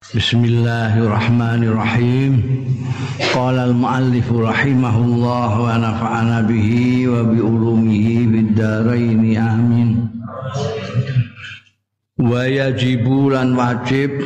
[0.00, 2.32] Bismillahirrahmanirrahim.
[3.36, 10.08] Qala al-muallif rahimahullah wa nafa'ana bihi wa bi ulumihi bid amin.
[12.16, 14.24] Wa yajibu lan wajib.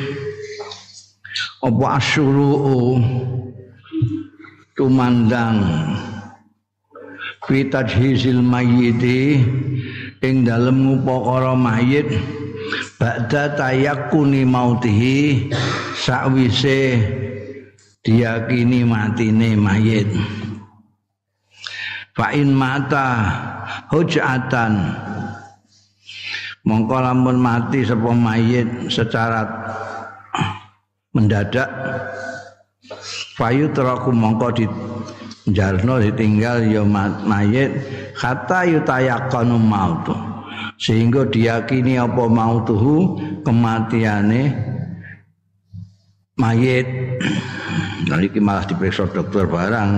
[1.58, 3.02] Apa asyuru'u?
[4.78, 5.58] Tumandang.
[7.50, 9.42] Fi tajhizil mayyiti.
[10.22, 12.14] Ing dalem ngupakara mayit
[13.00, 15.50] ba'da tayakkuni mautihi
[15.98, 16.98] sakwise
[18.04, 20.08] diyakini matine mayit.
[22.14, 23.06] Fa in mata
[23.90, 24.94] hujatan.
[26.64, 29.44] Mongko lamun mati sapa mayit secara
[31.12, 31.68] mendadak.
[33.34, 34.64] Fayu teraku mongko di
[35.50, 36.80] jarno ditinggal ya
[37.26, 37.68] mayit
[38.16, 40.13] kata yutayakanu mautu
[40.78, 44.42] sehingga diyakini apa mautuhu kematiane
[46.38, 46.88] mayit.
[48.10, 49.90] Nanti malah diperiksa dokter barang.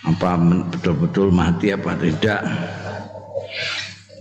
[0.00, 0.30] Apa
[0.72, 2.40] betul-betul mati apa tidak.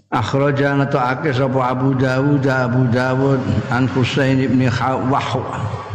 [0.10, 3.38] Akhraja atau akeh sapa Abu Dawud Abu Dawud
[3.70, 4.66] an Husain ibn
[5.06, 5.89] Wahwa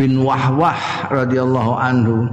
[0.00, 2.24] bin Wahwah radhiyallahu anhu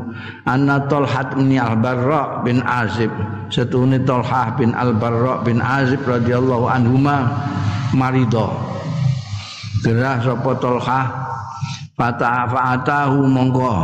[0.47, 3.11] anna Talhat bin Al-Barra bin Azib
[3.51, 7.27] setune Talhah bin Al-Barra bin Azib radhiyallahu anhuma
[7.91, 8.55] marido
[9.83, 10.55] gerah sapa
[11.97, 13.75] fata fa'atahu monggo.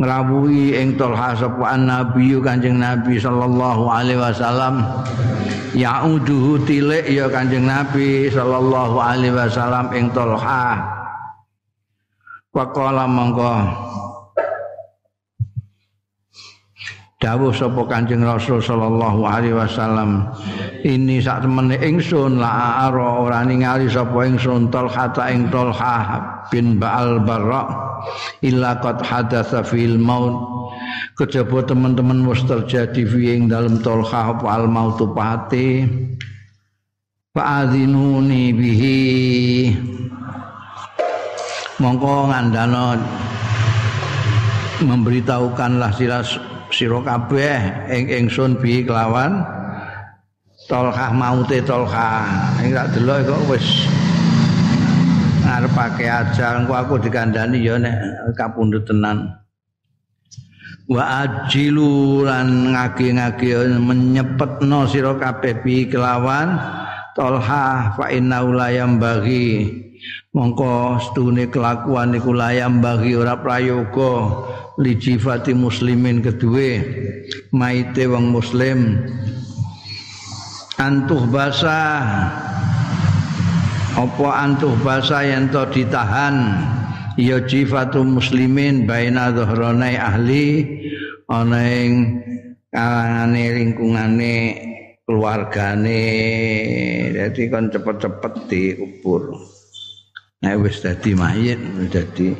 [0.00, 4.80] Ngrawuhi ing Talha sapa Nabi Kanjeng Nabi sallallahu alaihi wasallam.
[5.76, 10.99] Yauduhu tilik ya Kanjeng Nabi sallallahu alaihi wasallam ing Talha
[12.50, 13.54] Pakola mongko.
[17.20, 20.34] Dawuh sapa Kanjeng Rasul sallallahu alaihi wasallam
[20.82, 26.18] ini sak temene ingsun la ara ora ningali sapa ingsun Talha ing Talha
[26.50, 27.70] bin Ba'al Barra
[28.42, 30.34] illa qad hadatsa fil maut.
[31.14, 35.86] Kejaba teman-teman wis terjadi fi ing dalem Talha apa al mautu pati?
[37.30, 38.98] Fa'adzinuni bihi
[41.80, 43.00] mongko ngandana
[44.84, 46.20] memberitahukanlah sira
[46.68, 49.40] sira kabeh ing ingsun bi kelawan
[50.68, 52.28] tolkah maute tolkah.
[52.60, 53.66] Ing tak delok kok wis
[55.42, 56.60] ngarepake aja.
[56.60, 57.96] Engko aku dikandani ya nek
[58.36, 59.40] kapundhut tenan
[60.90, 66.58] wa ajilu lan ngagi-ngagi menyepetno sira kabeh bi kelawan
[67.14, 68.42] tolha fa inna
[68.98, 69.70] bagi
[70.30, 74.46] mongko stune kelakuan iku layam bagi ora prayoga.
[74.80, 76.80] Lijifati muslimin kedue
[77.52, 78.96] maite wong muslim.
[80.80, 82.32] Antuh basah
[83.92, 86.64] apa antuh basah yang to ditahan?
[87.20, 90.64] Ya jifatu muslimin baina dhahranai ahli
[91.28, 92.24] ana ing
[92.72, 94.36] kalangane lingkungane
[95.04, 96.04] keluargane.
[97.12, 99.36] Jadi kan cepet-cepet dikubur
[100.40, 101.60] nek wis dadi mayit
[101.92, 102.32] dadi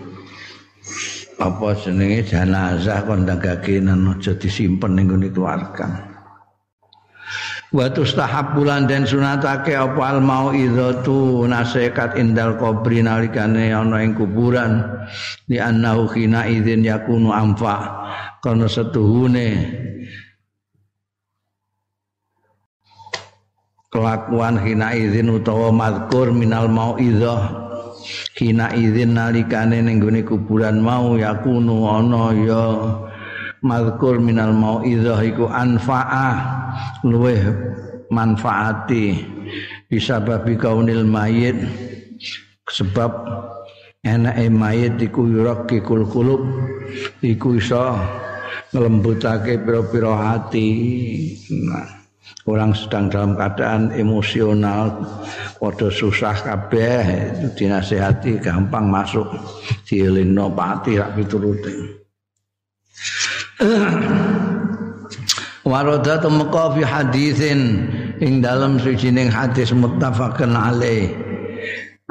[1.40, 5.88] apa jenenge jenazah kon dagake nang aja disimpen ning ngene keluarga.
[7.70, 14.84] Wa tustahabbulan den sunatake apa al mauizatu nasihat indal kubri nalikane ana ing kuburan.
[15.46, 17.76] Di annahu khina idzin yakunu amfa
[18.42, 19.48] kana setuhune
[23.90, 27.69] kelakuan hina izin utawa mazkur minal mauizah
[28.34, 32.66] kina izin nalikane ning gone kuburan mau yakunu ana ya.
[33.60, 36.36] Mazkur minal mauizah iku anfaah
[37.04, 37.44] luweh
[38.08, 39.20] manfaati.
[39.84, 41.60] Bisa babi kaunil mayit.
[42.70, 43.12] Sebab
[44.00, 46.40] enake mayit iku yuraki kul kulub
[47.20, 48.00] iku iso
[48.72, 50.68] ngelembutake pira-pira hati.
[51.68, 51.99] Nah
[52.48, 54.96] orang sedang dalam keadaan emosional
[55.60, 57.04] pada susah kabeh
[57.52, 59.28] dinasehati gampang masuk.
[59.84, 61.76] Dielingno pati rak pituruti.
[65.60, 67.60] Warada tumeka fi hadisin
[68.24, 71.12] ing dalam sucining hadis muttafaqun alaih.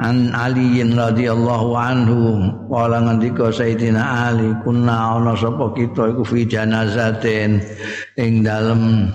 [0.00, 7.60] An Ali radhiyallahu anhu wala ngendika Sayyidina Ali kunna ana sapa kita iku fi janazatin
[8.16, 9.12] ing dalem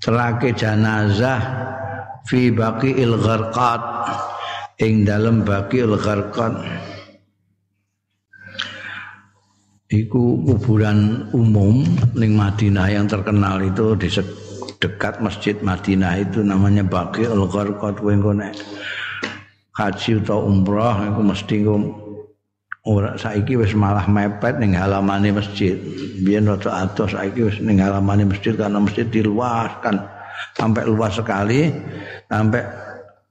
[0.00, 1.40] serake jenazah
[2.26, 3.82] fi baqiil gharqat.
[4.80, 6.56] Ing dalem baqiil gharqat.
[9.90, 11.82] Iku kuburan umum
[12.14, 14.06] ning Madinah yang terkenal itu di
[14.80, 18.00] dekat Masjid Madinah itu namanya Baqiul Gharqat.
[18.00, 18.32] Kowe engko
[19.76, 21.56] haji atau umroh iku mesti
[22.88, 25.76] ora saiki wis malah mepet ning halamane masjid.
[26.24, 30.00] Biyen rada adoh saiki wis ning halamane masjid karena masjid diluaskan
[30.56, 31.68] sampai luas sekali
[32.32, 32.64] sampai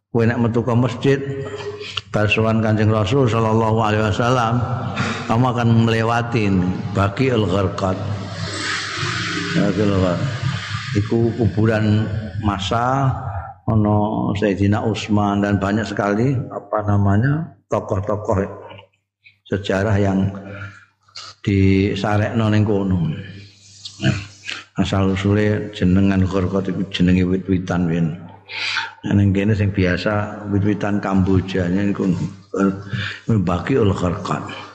[0.10, 1.19] kowe nek metu ke masjid
[2.10, 4.57] basuhan Kanjeng Rasul sallallahu alaihi wasallam
[5.30, 6.50] kamu akan melewati
[6.98, 7.98] bagi al-gharqat.
[10.98, 12.10] Iku kuburan
[12.42, 13.13] masa
[13.69, 18.69] ono Sayyidina Utsman dan banyak sekali apa namanya tokoh-tokoh
[19.50, 20.30] sejarah yang
[21.42, 23.10] di Sarekno ning kono.
[24.80, 28.07] Asal usule jenengan Gorkot iku jenenge wit-witan wen.
[29.04, 32.07] Nang kene sing biasa wit-witan Kamboja niku
[33.44, 34.69] bagi ul Gorkot.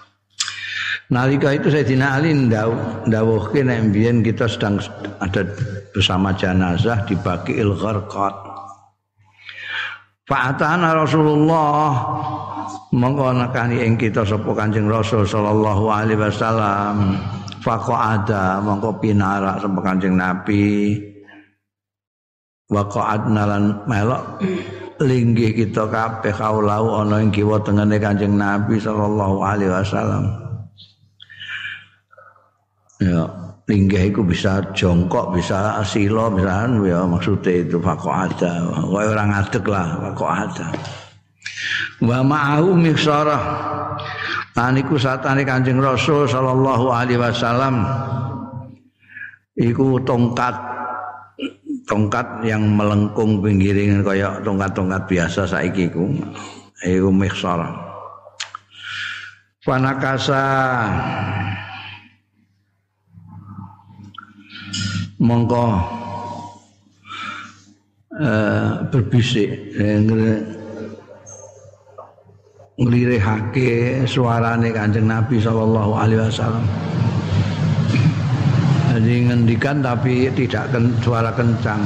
[1.12, 4.80] Nalika itu Sayyidina Ali ndawuhke nek mbiyen kita sedang
[5.20, 5.44] ada
[5.92, 8.53] bersama jenazah di Baki il Gharqat.
[10.24, 11.92] Fa'atana Rasulullah
[12.96, 17.20] mongko nekani ing kita sapa Kanjeng Rasul sallallahu alaihi wasallam.
[17.60, 20.96] Faqa'ada mongko pinarak sapa Kanjeng Nabi.
[22.72, 24.40] Waqa'adna lan melok
[25.04, 30.24] linggih kita kabeh kaulau ana ing kiwa tengene Kanjeng Nabi sallallahu alaihi wasallam.
[33.04, 33.28] Ya,
[33.64, 38.52] linggih itu bisa jongkok, bisa silo, bisa ya maksudnya itu fakok ada.
[38.68, 40.66] Kaya orang adek lah fakok ada.
[42.04, 43.42] Wa ma'ahu miksarah.
[44.54, 47.82] Aniku satane Kanjeng Rasul sallallahu alaihi wasallam
[49.58, 50.54] iku tongkat
[51.90, 56.06] tongkat yang melengkung pinggiring kaya tongkat-tongkat biasa saiki iku.
[56.84, 57.72] Iku miksarah.
[59.64, 60.44] Panakasa
[65.22, 65.66] mongko
[68.18, 69.50] uh, berbisik
[72.74, 76.66] nglirihake suarane Kanjeng Nabi sallallahu alaihi wasallam.
[78.94, 81.82] Jadi ngendikan tapi tidak ken, suara kencang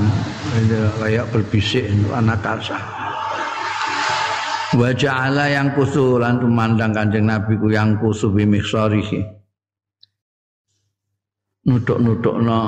[1.00, 2.80] kayak berbisik anak kasah.
[4.76, 9.37] Wajah Allah yang kusulan memandang kanjeng Nabi ku yang kusu bimiksarihi
[11.68, 12.60] nutuk-nutukno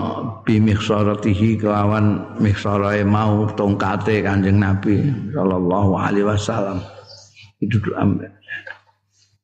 [0.45, 5.01] bimiksaratihi kelawan miksarae mau tongkate Kanjeng Nabi
[5.33, 6.85] sallallahu alaihi wasallam.
[7.65, 8.29] Itu ambek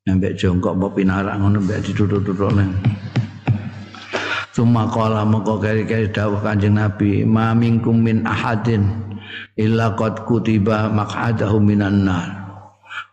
[0.06, 2.68] ambek jongkok apa pinarak ngono ambek ditutuk-tutukne.
[4.52, 8.88] Suma kala moko kari-kari dawuh Kanjeng Nabi, "Ma minkum min ahadin
[9.56, 12.28] illa qad kutiba maq'adahu minan nar."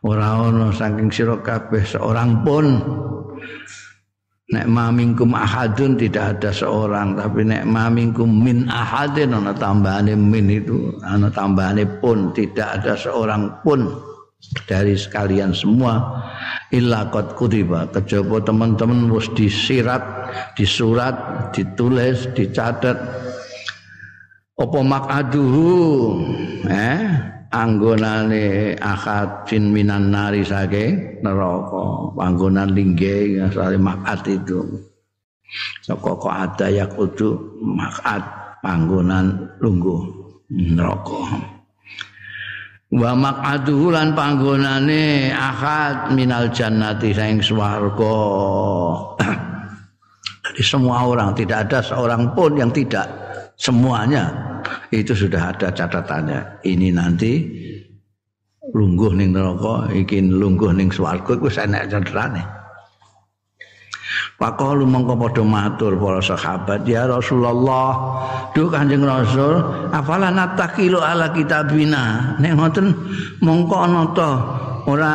[0.04, 2.84] Ora ana saking sira kabeh seorang pun
[4.54, 10.94] Nek mamingkum ahadun tidak ada seorang tapi nek mamingkum min ahadin ana tambahane min itu
[11.02, 13.90] ana tambahane pun tidak ada seorang pun
[14.70, 16.22] dari sekalian semua
[16.70, 20.06] illa qad kutiba kejaba teman-teman wis disirat
[20.54, 21.18] disurat
[21.50, 22.98] ditulis dicatat
[24.54, 26.22] apa makaduhu
[26.70, 27.10] eh
[27.54, 32.10] anggonane akad fin minan nari sake neraka.
[32.18, 34.66] Panggonan lingge asale makat itu.
[35.86, 38.26] Saka kok ada ya kudu makat
[38.66, 40.02] panggonan lungguh
[40.50, 41.22] neraka.
[42.94, 48.18] Wa maqaduhu lan panggonane akad minal jannati saing swarga.
[50.44, 53.10] Jadi semua orang tidak ada seorang pun yang tidak
[53.58, 54.53] semuanya
[54.94, 56.64] itu sudah ada catatannya.
[56.66, 57.32] Ini nanti
[58.72, 62.44] lungguh ning neraka, iki lungguh ning swarga iku enek catatane.
[64.34, 68.18] Pakalu mongko padha matur para sahabat ya Rasulullah
[68.52, 69.62] duh Kanjeng Rasul
[69.94, 72.92] afala natakilu ala kitabina nek ngoten
[73.40, 74.32] mongko ana to
[74.90, 75.14] ora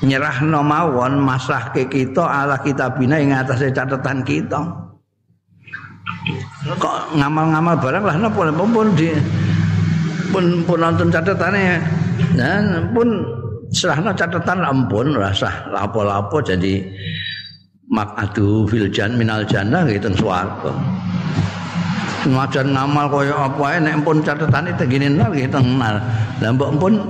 [0.00, 4.89] nyerahno mawon masahke kita ala kitabina ing atase catatan kita
[6.76, 9.10] kok ngamal-ngamal barang lah napa pun di
[10.30, 11.82] pun pun nonton catatannya
[12.38, 13.08] dan pun
[13.70, 16.82] serahna catatan ampun rasa lapo-lapo jadi
[17.90, 20.74] makadu filjan minal jannah gitu swarga
[22.20, 25.96] Senajan ngamal kaya apa nek pun catetane tegene nol gitu nol.
[26.44, 27.00] Lah mbok pun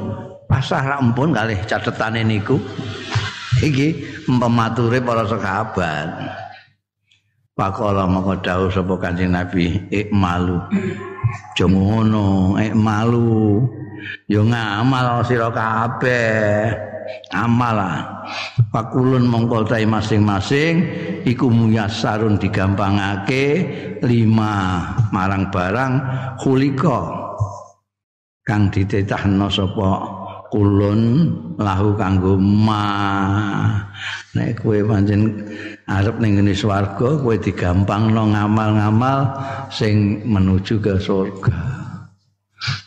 [0.46, 2.62] pasah ra ampun kalih catetane niku.
[3.58, 4.06] Iki
[4.38, 6.06] pemature para sahabat.
[7.60, 10.64] Pakola maka dawuh sapa Kanjeng Nabi ikmalu.
[11.52, 13.68] Aja ngono, ikmalu.
[14.32, 16.72] Yo ngamal sira kabeh.
[17.36, 18.24] Amalah.
[18.72, 20.74] Pakulun mongko masing-masing
[21.28, 23.68] iku muyasarun digampangake
[24.00, 24.80] lima
[25.12, 25.92] marang barang
[26.40, 27.12] khulika
[28.40, 30.19] kang ditetahno sapa
[30.50, 31.00] kulun
[31.56, 32.82] lahu kanggo ma
[34.34, 35.46] nek kowe pancen
[35.86, 39.18] arep ning ngene swarga kowe digampangno ngamal-ngamal
[39.70, 41.54] sing menuju ke surga.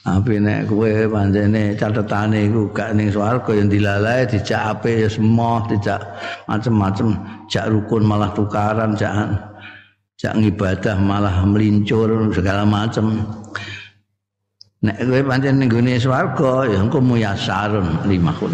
[0.04, 5.64] Tapi nek kowe pancene catetane iku gak ning swarga yang dilalae dijak ape ya semua
[5.66, 6.04] dijak
[6.52, 7.16] macem-macem
[7.48, 9.16] jak rukun malah tukaran jak
[10.20, 13.24] jak ngibadah malah melincur segala macem
[14.84, 18.52] Nek kowe pancen ning gone swarga ya engko muyasarun limahun.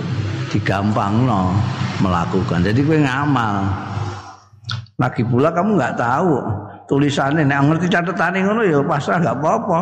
[0.54, 1.58] Digampangno
[2.06, 2.62] melakukan.
[2.62, 3.66] Jadi kowe ngamal.
[5.02, 6.38] Lagi pula kamu nggak tahu
[6.86, 9.80] tulisannya nek ngerti catetane ngono ya pasrah nggak apa-apa.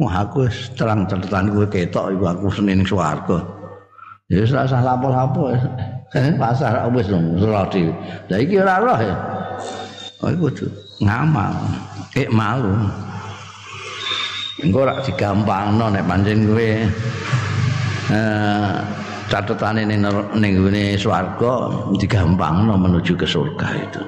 [0.00, 3.44] Wah aku terang catatan gue ketok ibu aku senin swarga.
[4.32, 5.52] Ya wis rasa lapo-lapo.
[6.14, 7.90] Eh pasar wis ora dhewe.
[8.30, 9.16] Lah iki ora roh ya.
[10.22, 10.46] Oh iku
[11.02, 11.50] ngamal.
[12.14, 12.70] Eh malu.
[14.64, 16.68] Engko ora digampangno nek pancen kowe
[18.14, 18.72] eh
[19.28, 20.00] catetane ning
[20.40, 24.02] ning ngene swarga digampangno menuju ke surga itu.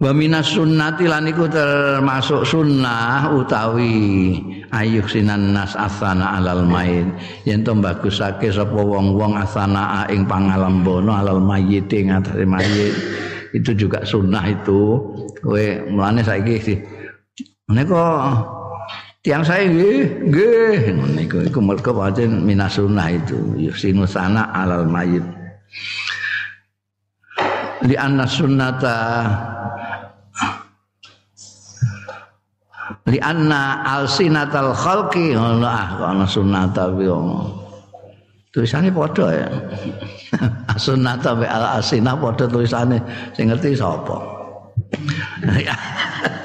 [0.00, 4.32] Wa minas sunnati lan iku termasuk sunnah utawi
[4.72, 7.12] ayuh sinan nas asana alal main
[7.44, 12.96] yen to bagusake sapa wong-wong asana ing pangalambono alal mayit ing atase mayit
[13.52, 15.04] itu juga sunnah itu.
[15.44, 16.80] Kowe mulane saiki
[17.70, 18.34] Menika
[19.22, 20.78] tiang saya nggih, nggih.
[20.98, 25.22] Menika iku mergo pancen minasunah itu, yusinu sana alal mayit.
[27.86, 28.98] Li anna sunnata
[33.06, 37.08] li anna alsinatal khalqi ngono ah ana sunnata kuwi
[38.50, 39.48] tulisane padha ya
[40.84, 42.98] sunnata be al asina padha tulisane
[43.32, 44.18] sing ngerti sapa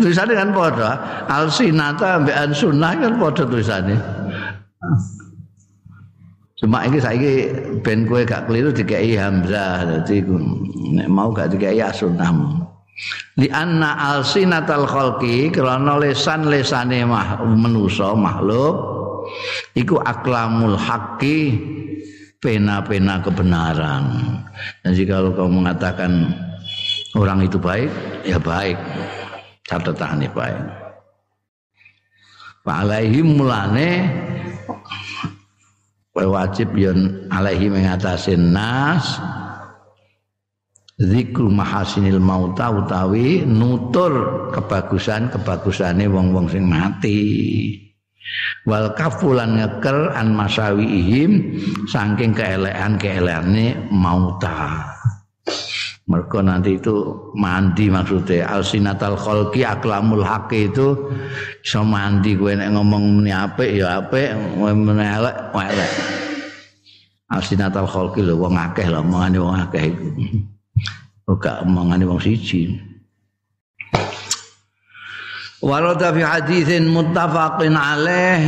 [0.00, 0.88] tulisannya kan podo.
[1.28, 3.98] Al sinata ambil sunnah kan podo tulisannya.
[6.62, 7.32] Cuma ini saya ini
[7.82, 9.82] ben kue gak keliru dikai hamzah.
[10.02, 10.22] Jadi
[10.94, 12.62] nek mau gak dikai sunnah
[13.40, 18.74] li anna al sinatal khalqi karena lesan lesane mah menuso makhluk
[19.72, 21.56] iku aklamul haqqi
[22.42, 24.04] pena-pena kebenaran.
[24.82, 26.12] Jika kalau kamu mengatakan
[27.16, 27.90] orang itu baik
[28.24, 28.78] ya baik.
[29.66, 30.62] Catatane baik.
[32.62, 34.06] Pak alaihi mulane
[36.14, 39.18] wajib yen alaihi mengatasi nas
[41.00, 47.18] zikru mahasinil mauta utawi nutur kebagusan kebagusane wong-wong sing mati.
[48.62, 50.38] Wal kafulan ngeker an
[50.78, 51.58] ihim
[51.90, 54.86] saking keelekan keelekane mauta
[56.12, 60.92] mereka nanti itu mandi maksudnya alsinatal kholki aklamul haki itu
[61.64, 65.92] bisa mandi gue nek ngomong ini apa ya apa menelek welek
[67.32, 70.08] alsinatal kholki lho wong akeh lho omongane wong akeh iku.
[71.32, 72.76] Ora omongane wong siji?
[75.62, 78.40] Warada fi haditsin muttafaqin alaih.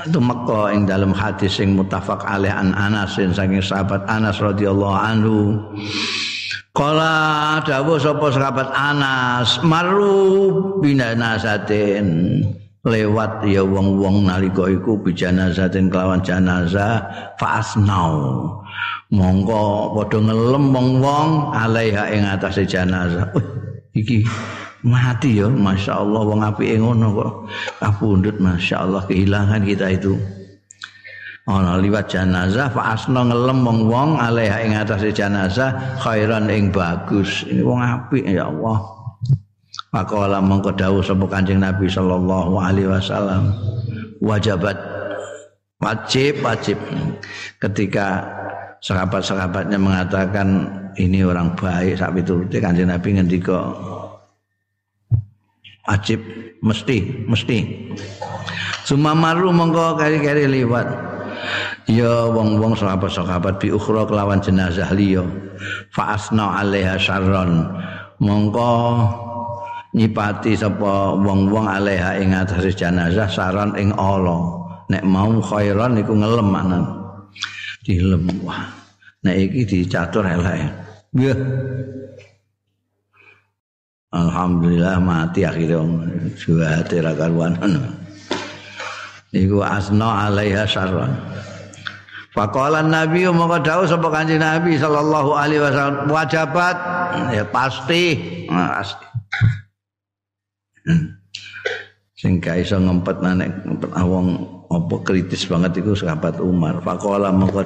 [0.00, 5.36] Itu Mekah ing dalam hadis sing muttafaq alaih an Anas saking sahabat Anas radhiyallahu anhu
[6.70, 12.40] Kala dawuh sapa sahabat Anas, maru binanasatin
[12.86, 17.04] lewat ya wong-wong nalika iku bijanasatin kelawan jenazah
[17.36, 18.46] fasnau.
[19.10, 23.26] Monggo padha ngelem wong-wong alaiha ing atase jenazah.
[23.90, 24.22] Iki
[24.86, 27.32] mati ya, masyaallah wong apike ngono kok.
[27.82, 30.14] Kapundhut masyaallah kehilangan kita itu.
[31.50, 37.42] Ana liwat jenazah fa asna ngelem wong-wong alaiha ing atase jenazah khairan ing bagus.
[37.50, 38.78] Ini wong apik ya Allah.
[39.90, 43.50] Maka mongko dawuh sapa Kanjeng Nabi sallallahu alaihi wasallam.
[44.22, 44.78] Wajibat
[45.82, 46.78] wajib wajib.
[47.58, 48.22] Ketika
[48.80, 53.74] sahabat-sahabatnya mengatakan ini orang baik sak piturute Kanjeng Nabi ngendika
[55.90, 56.22] wajib
[56.62, 57.58] mesti mesti
[58.86, 60.88] Suma maru mongko kari-kari liwat
[61.90, 65.24] ya wong-wong sahabat-sahabat bi ukhra kelawan jenazah liya.
[65.92, 67.68] Fa asna alaiha syarron
[68.20, 68.72] mongko
[69.96, 74.60] nyipati sapa wong-wong alaiha ing atas jenazah saron ing Allah.
[74.90, 76.84] Nek mau khairan iku ngelem manan.
[77.86, 78.66] Dilem wah.
[79.22, 80.66] Nek iki dicatur elek.
[81.14, 81.34] Ya
[84.10, 85.86] Alhamdulillah mati akhirnya.
[86.34, 87.54] Juga hati karuan
[89.30, 91.14] Iku asna alaiha syarran.
[92.34, 96.76] Faqala Nabi maka dawuh sapa Kanjeng Nabi sallallahu alaihi wasallam wajibat
[97.34, 98.04] ya pasti.
[98.50, 99.06] Pasti
[102.20, 106.84] sing gak iso ngempet nek ngempet awong apa kritis banget iku sahabat Umar.
[106.84, 107.64] Faqala mengko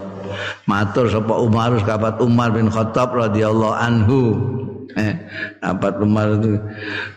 [0.71, 4.21] matur sapa Umar sahabat Umar bin Khattab radhiyallahu anhu.
[4.95, 5.11] Eh,
[5.59, 6.55] sahabat Umar itu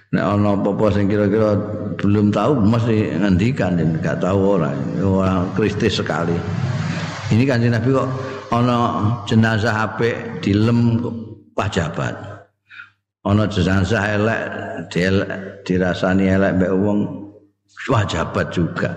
[0.10, 1.54] nek ana apa-apa sing kira-kira
[2.02, 6.34] belum tahu mesti ngendikan dan gak tahu orang orang kritis sekali.
[7.30, 8.10] Ini kan Nabi kok
[8.50, 8.78] ana
[9.30, 10.00] jenazah HP
[10.42, 11.06] dilem
[11.54, 12.18] wajabat.
[13.22, 14.42] Ana jenazah elek
[15.70, 17.27] dirasani elek mbek wong
[17.86, 18.90] wajabat juga.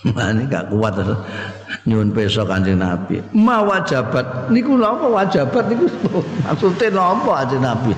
[0.00, 0.96] Nah, ini gak kuat
[1.84, 3.20] nyuwun peso Kanjeng Nabi.
[3.36, 5.84] Ma wajabat niku napa wajabat niku
[6.48, 7.92] maksude napa Kanjeng Nabi?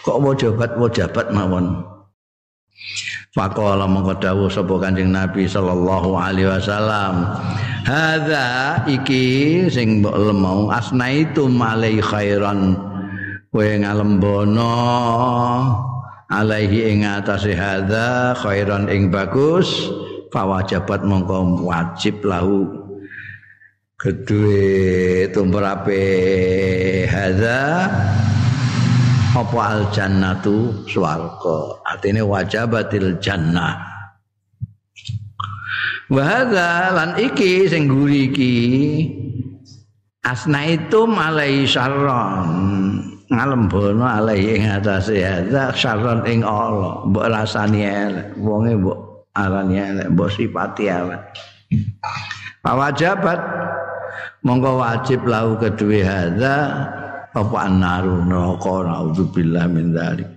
[0.00, 1.84] Kok wajabat wajabat mawon.
[3.36, 7.28] Faqala mongko dawuh sapa Kanjeng Nabi sallallahu alaihi wasallam.
[7.84, 12.80] Hadza iki sing mbok lemau asnaitum alai khairan
[13.52, 14.72] kowe ngalembono
[16.32, 19.68] alaihi ing atase hadza khairan ing bagus
[20.32, 22.84] fawajabat mongko wajib lahu.
[23.94, 26.04] Kedue tumrape
[27.08, 27.88] hadza
[29.32, 31.80] apa al jannatu swarga?
[31.88, 33.80] Artine wajabatil jannah.
[36.12, 36.44] Wa
[36.92, 38.54] lan iki sing guri iki
[40.20, 45.22] asnaitum alai syarron ngalembono alaihi ing atase.
[45.24, 48.98] Hadza syarron ing Allah mbok rasani elek wonge mbok
[49.32, 51.22] arani elek mbok sifati elek.
[52.64, 53.40] Pawajabat
[54.44, 56.54] monggo wajib lahu kedue hadza
[57.34, 60.28] apa annaru neraka naudzubillah min dzalik.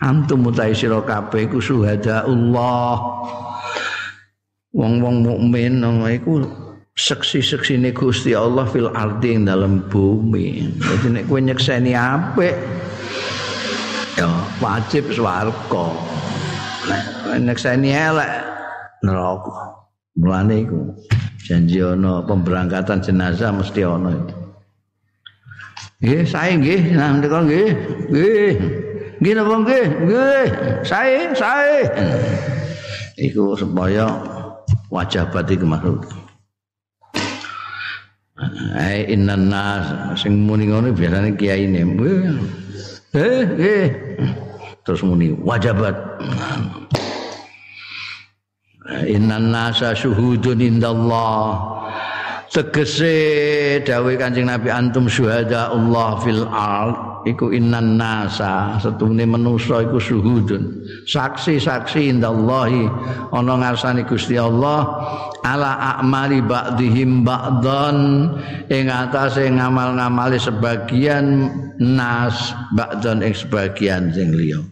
[0.00, 2.96] Antum mutai sira kabeh iku suhada Allah.
[4.72, 5.80] Wong-wong mukmin
[6.12, 6.67] iku
[6.98, 10.66] seksi-seksi ini Gusti Allah fil ardi dalam bumi.
[10.82, 12.58] Jadi nek kowe nyekseni apik
[14.18, 14.26] ya
[14.58, 15.86] wajib swarga.
[16.90, 18.32] Nek nyekseni elek
[19.06, 19.78] neraka.
[20.18, 20.90] Mulane iku
[21.46, 24.34] janji ana pemberangkatan jenazah mesti ana itu.
[25.98, 27.70] Nggih, sae nggih, nah ndeka nggih.
[28.10, 28.54] Nggih.
[29.18, 29.86] Nggih napa nggih?
[30.06, 30.46] Nggih.
[30.86, 31.78] Sae, sae.
[33.18, 34.06] Iku supaya
[34.94, 36.27] wajabat iku maksud.
[38.74, 41.82] Ai innan nas sing muni ngono biasane kiai ne.
[43.14, 43.86] Eh, eh.
[44.82, 45.94] Terus muni wajabat.
[49.06, 51.87] Innan nasa syuhudun indallah.
[52.48, 53.16] Tegese
[53.84, 60.80] dawuh Kanjeng Nabi antum syuhada Allah fil ard iku innan nasa setune manusa iku syuhudun.
[61.04, 62.88] Saksi-saksi indallahi
[63.36, 64.80] ana ngarsane Gusti Allah
[65.44, 67.98] ala a'mali ba'dihim ba'dhan
[68.72, 74.64] ing atase ngamal-ngamali sebagian nas ba'dhan ing sebagian sing liya.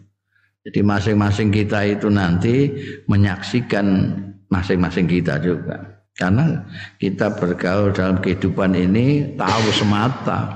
[0.65, 2.73] Jadi masing-masing kita itu nanti
[3.05, 4.17] menyaksikan
[4.49, 5.96] masing-masing kita juga.
[6.17, 6.65] Karena
[6.97, 10.49] kita bergaul dalam kehidupan ini tahu semata.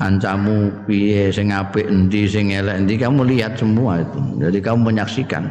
[0.00, 4.20] Ancamu piye sing apik endi sing elek endi kamu lihat semua itu.
[4.40, 5.50] Jadi kamu menyaksikan.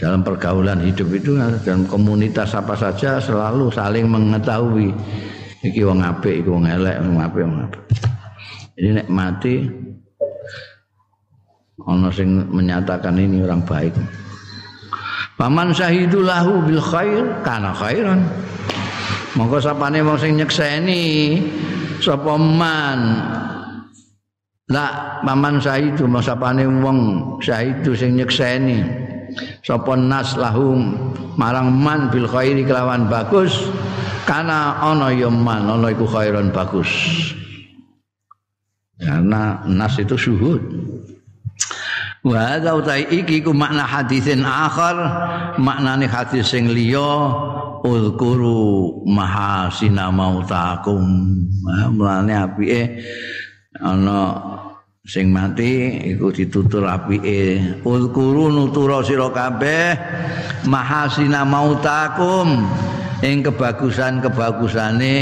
[0.00, 4.94] Dalam pergaulan hidup itu dalam komunitas apa saja selalu saling mengetahui
[5.62, 7.82] iki wong apik, iki wong elek, wong apik, wong apik.
[8.74, 9.54] Jadi nek mati
[11.82, 13.94] ana sing menyatakan ini orang baik.
[15.42, 18.22] Paman syahidu lahu bil khair kana khairan.
[19.34, 21.42] Monggo sapane wong sing nyekseni
[21.98, 23.00] sapa man
[24.70, 26.98] La paman syahidu sapane wong
[27.42, 28.86] syahidu sing nyekseni
[29.66, 33.66] sapa nas lahum marang man bil khairi kelawan bagus
[34.22, 36.86] kana ana ya man ana iku khairan bagus.
[38.94, 40.62] Karena nas itu syuhud.
[42.22, 44.94] Wa utai iki ku makna hadisin akhar
[45.58, 47.34] maknane hadis sing liya
[47.82, 51.02] uzkuru mahasina mautakum.
[51.98, 53.02] Mulane apike
[53.82, 54.38] ana
[55.02, 59.98] sing mati iku ditutur apike uzkuru nutura sira kabeh
[60.70, 62.70] mahasina mautakum.
[63.22, 65.18] Ing kebagusan-kebagusane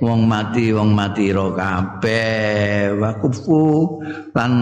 [0.00, 2.96] wong mati wong mati ro kabeh.
[2.96, 3.86] Wakufu
[4.34, 4.52] lan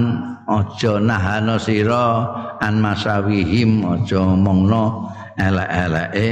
[0.44, 2.26] aja nahana sira
[2.58, 6.28] an masawihim aja omongno elek-eleke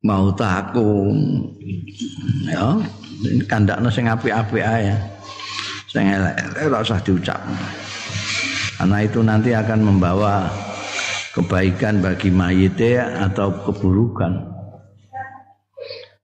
[0.00, 1.12] mautaku
[2.48, 2.78] ya
[3.50, 4.96] kandakno sing apik-apik ae
[5.92, 7.40] sing elek-elek ora usah diucap.
[8.78, 10.46] Karena itu nanti akan membawa
[11.34, 14.57] kebaikan bagi mayite atau keburukan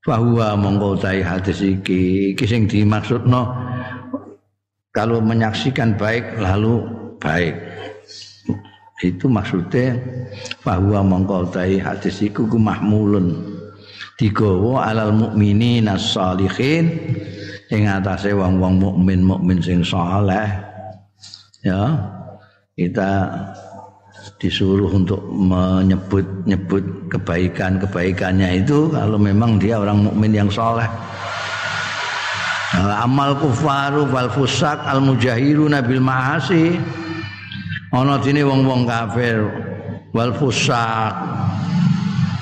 [0.04, 3.56] bahwa mongko hadis iki iki sing dimaksudno
[4.92, 6.84] kalau menyaksikan baik lalu
[7.18, 7.56] baik.
[9.02, 9.98] Itu maksudnya
[10.62, 13.56] bahwa mongko hadis iku ku mahmulun.
[14.14, 16.86] Digawa alal mukminin as-salihin
[17.74, 20.46] ing atase wong-wong mukmin mukmin sing saleh.
[21.66, 21.98] Ya
[22.78, 23.10] kita
[24.38, 30.86] disuruh untuk menyebut-nyebut kebaikan-kebaikannya itu kalau memang dia orang mukmin yang saleh
[32.82, 36.74] amal kufaru wal fusak al mujahiruna bil ma'asi.
[37.94, 39.46] Ana dene wong-wong kafir
[40.10, 41.14] wal fusak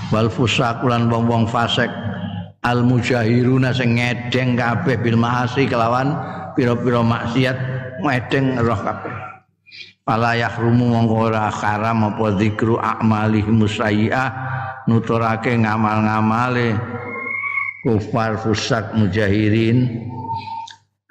[0.09, 1.93] wal fusak lan wong-wong fasik.
[2.63, 6.15] Al mujahiruna sing ngedeng kabeh bil ma'asi kelawan
[6.55, 7.57] pira-pira maksiat
[8.01, 9.32] ngedeng roh kabeh
[10.03, 14.31] Pala yahrumu mongko ora haram apa zikru a'malih musayyi'ah
[14.91, 16.75] nuturake ngamal-ngamale.
[17.87, 20.11] Kufar fusak mujahirin.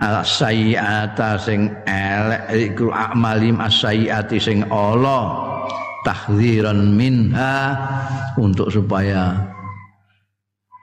[0.02, 5.40] As-sayyi'ata sing elek iku a'malim as-sayyi'ati sing Allah
[6.04, 7.78] tahdziran minha
[8.36, 9.38] untuk supaya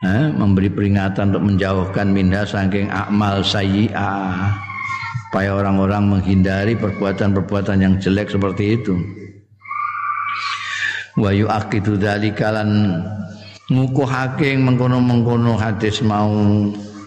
[0.07, 4.68] eh, memberi peringatan untuk menjauhkan minha saking amal sayyi'ah
[5.29, 8.97] supaya orang-orang menghindari perbuatan-perbuatan yang jelek seperti itu.
[11.21, 12.97] Wa yu'aqidu dzalika lan
[13.69, 16.33] ngukuhake mengkono-mengkono hadis mau.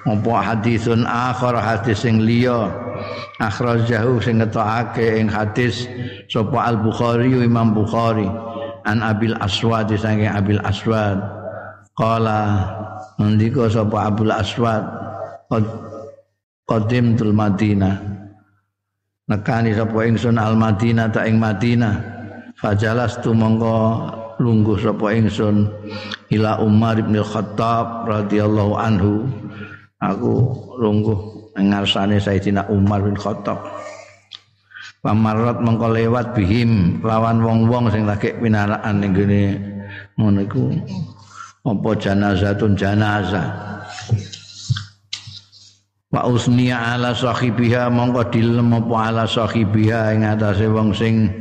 [0.02, 2.74] Apa hadisun akhar hadis sing liya
[3.38, 5.86] akhrajahu sing ngetokake ing hadis
[6.26, 8.26] sapa Al Bukhari Imam Bukhari.
[8.86, 11.22] An Abil Aswad saking Abil Aswad.
[11.98, 12.66] Qala
[13.18, 14.86] ngendika sapa Abul Aswad
[16.72, 18.00] qadim tul Madinah
[19.28, 22.00] nekani sapa ingsun Al Madinah ta ing Madinah
[22.56, 23.76] fajalas tu mongko
[24.40, 25.68] lungguh sapa ingsun
[26.32, 29.28] ila Umar bin Khattab radhiyallahu anhu.
[30.02, 30.34] Aku
[30.82, 33.62] lungguh ngarsane Sayyidina Umar bin Khattab.
[35.02, 39.44] Pamarat mengko lewat bihim lawan wong-wong sing lagi pinaraan ning gene.
[40.18, 40.66] Ngono iku.
[41.62, 43.81] Apa janazatun janazah
[46.12, 51.32] Wa usniya ala sahibiha mongko dilem apa ala sahibiha ing atase wong sing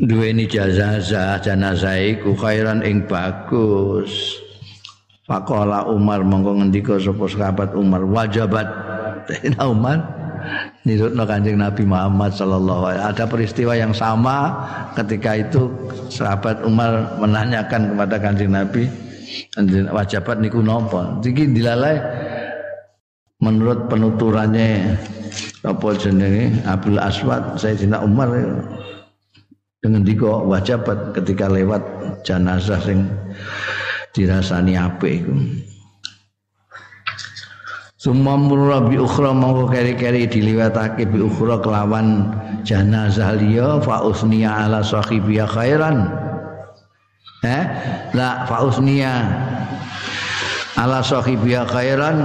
[0.00, 4.40] duweni janazah janazah iku khairan ing bagus.
[5.28, 8.66] Pakola Umar mongko ngendika sapa sahabat Umar wajabat.
[9.28, 10.00] Sayyidina Umar
[10.88, 14.56] nirutno Kanjeng Nabi Muhammad sallallahu alaihi ada peristiwa yang sama
[14.96, 15.68] ketika itu
[16.08, 18.88] sahabat Umar menanyakan kepada Kanjeng Nabi
[19.92, 21.20] wajabat niku napa?
[21.22, 22.00] Iki dilalai
[23.40, 25.00] menurut penuturannya
[25.64, 28.28] apa jenenge Abdul Aswad Sayyidina Umar
[29.80, 31.80] dengan diko wajabat ketika lewat
[32.24, 33.08] jenazah sing
[34.12, 35.34] dirasani apik iku
[38.00, 42.32] Summa murra bi ukhra mongko keri-keri diliwatake bi ukhra kelawan
[42.64, 46.08] janazah liya fa usniya ala sahibiya khairan.
[47.44, 47.62] Eh?
[48.16, 49.20] La fa usniya
[50.80, 52.24] ala sahibiya khairan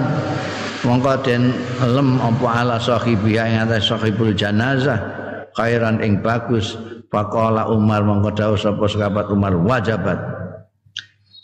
[0.85, 5.01] mongko den lem apa ala sahibiya ing atas sahibul janazah
[5.57, 6.77] khairan ing bagus.
[7.09, 10.35] Faqala Umar mongko dawuh sapa sahabat Umar wajabat.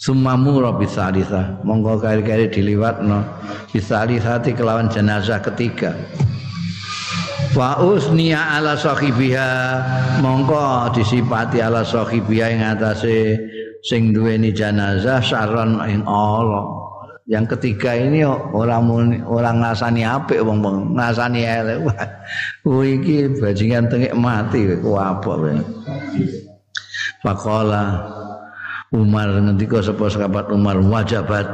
[0.01, 3.21] Sumamu robi salisa Monggo kari-kari diliwatno
[3.69, 5.93] Bisalisati kelawan jenazah ketiga.
[7.53, 9.49] Wa usniya ala sahibiha.
[10.25, 13.17] Monggo disipati ala sahibiha Yang atase
[13.85, 16.80] Sing duweni jenazah Saron ing Allah
[17.31, 18.91] yang ketiga ini orang
[19.23, 25.39] orang ngasani apik wong wong ngasani elek wah iki bajingan tengik mati ku apa
[27.23, 28.03] Pakola
[28.91, 31.47] Umar ngendika sapa sahabat Umar wajabat.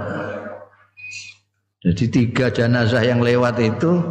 [1.86, 4.02] Jadi tiga jenazah yang lewat itu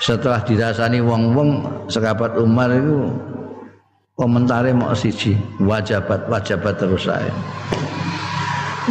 [0.00, 1.60] setelah dirasani wong-wong
[1.92, 3.12] sahabat Umar itu
[4.16, 7.34] komentare mau siji wajabat wajabat terus saya.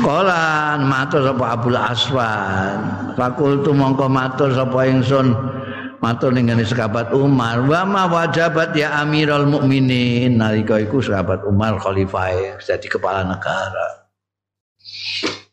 [0.01, 2.77] Kolan matur sapa Abdul Aswan.
[3.13, 5.37] Fakultu mongko matur sapa ingsun.
[6.01, 7.61] Matur ning ngene sahabat Umar.
[7.69, 10.41] Wa ma wajabat ya Amirul Mukminin.
[10.41, 14.09] Nalika iku sahabat Umar khalifah jadi kepala negara.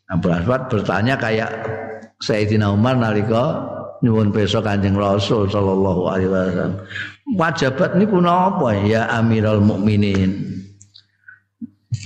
[0.09, 1.51] Abu Aswad bertanya kayak
[2.19, 3.61] Sayyidina Umar nalika
[4.01, 6.73] nyuwun peso Kanjeng Rasul sallallahu alaihi wasallam.
[7.37, 10.60] Wajabat niku napa ya Amirul Mukminin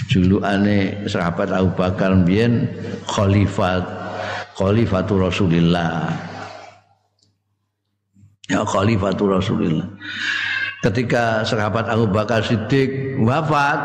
[0.10, 2.70] julukane sahabat Abu Bakar mbiyen
[3.06, 3.86] khalifat
[4.58, 6.10] khalifatul Rasulillah
[8.50, 9.90] ya khalifatul Rasulullah.
[10.86, 13.80] Ketika sahabat Abu Bakar Siddiq wafat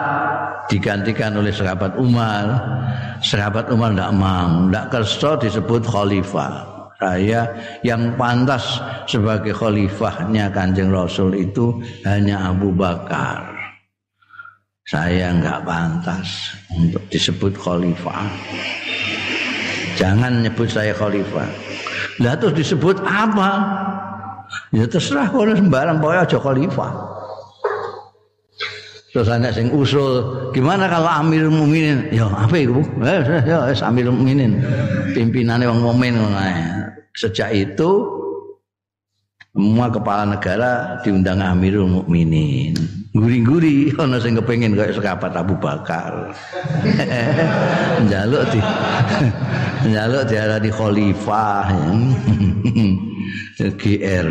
[0.71, 2.47] digantikan oleh sahabat Umar.
[3.21, 6.71] Sahabat Umar tidak mau, tidak kerso disebut khalifah.
[7.01, 7.49] saya
[7.81, 8.77] yang pantas
[9.09, 13.50] sebagai khalifahnya Kanjeng Rasul itu hanya Abu Bakar.
[14.89, 18.27] Saya enggak pantas untuk disebut khalifah.
[20.01, 21.49] Jangan nyebut saya khalifah.
[22.25, 23.51] Lah terus disebut apa?
[24.73, 26.93] Ya terserah kalau sembarang pokoknya aja khalifah.
[29.11, 30.23] Terus anak sing usul,
[30.55, 32.07] gimana kalau Amir Mukminin?
[32.15, 32.79] Ya apa itu?
[33.03, 34.63] Ya, ya, ya Amir Mukminin.
[35.11, 36.15] Pimpinannya wong mukmin
[37.19, 38.07] Sejak itu
[39.51, 43.00] semua kepala negara diundang Amirul Mukminin.
[43.11, 46.31] Guri-guri ana sing kepengin kayak sekapat Abu Bakar.
[48.07, 48.61] njaluk di
[49.91, 51.67] njaluk diarani khalifah.
[53.61, 54.29] GR.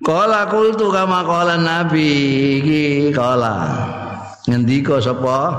[0.00, 2.08] Kala kultu kama kala Nabi
[2.62, 3.68] iki kala.
[4.48, 5.52] Ngendika sapa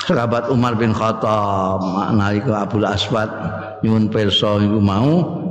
[0.00, 1.84] sahabat Umar bin Khattab
[2.16, 3.28] nalika Abdul Aswad
[3.84, 5.44] nyuwun pirsa iku mau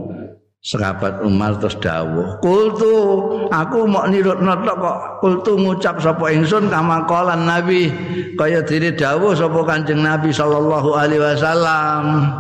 [0.66, 2.94] sahabat Umar terus dawuh kultu
[3.54, 7.94] aku mau nirut notok kok kultu ngucap sapa ingsun kama kala Nabi
[8.34, 12.34] kaya diri dawuh sapa Kanjeng Nabi sallallahu alaihi wasallam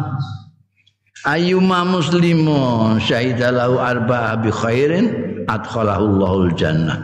[1.26, 5.06] ayyuma muslimun syahidalahu arba'a bi khairin
[5.50, 7.02] adkhalahullahu jannah.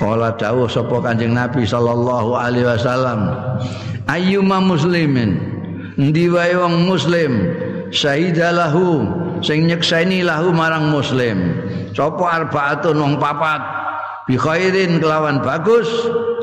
[0.00, 3.36] Kala dawuh sapa Kanjeng Nabi sallallahu alaihi wasallam,
[4.08, 5.51] ayyuma muslimin
[5.98, 7.32] endi wae wong muslim
[7.92, 9.04] syahidalahu
[9.44, 11.60] sing nyekseni lahu marang muslim.
[11.92, 13.60] Sapa arbaatun wong papat
[14.24, 15.88] bi khairin kelawan bagus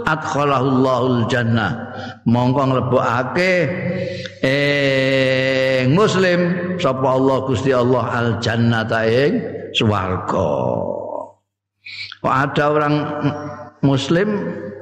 [0.06, 1.96] adkhalahullahu jannah.
[2.30, 3.54] Mongko nglebokake
[4.46, 6.40] eh muslim
[6.78, 9.34] sapa Allah Gusti Allah al jannata ing
[9.74, 10.52] swarga.
[12.20, 12.96] Kok ada orang
[13.82, 14.30] muslim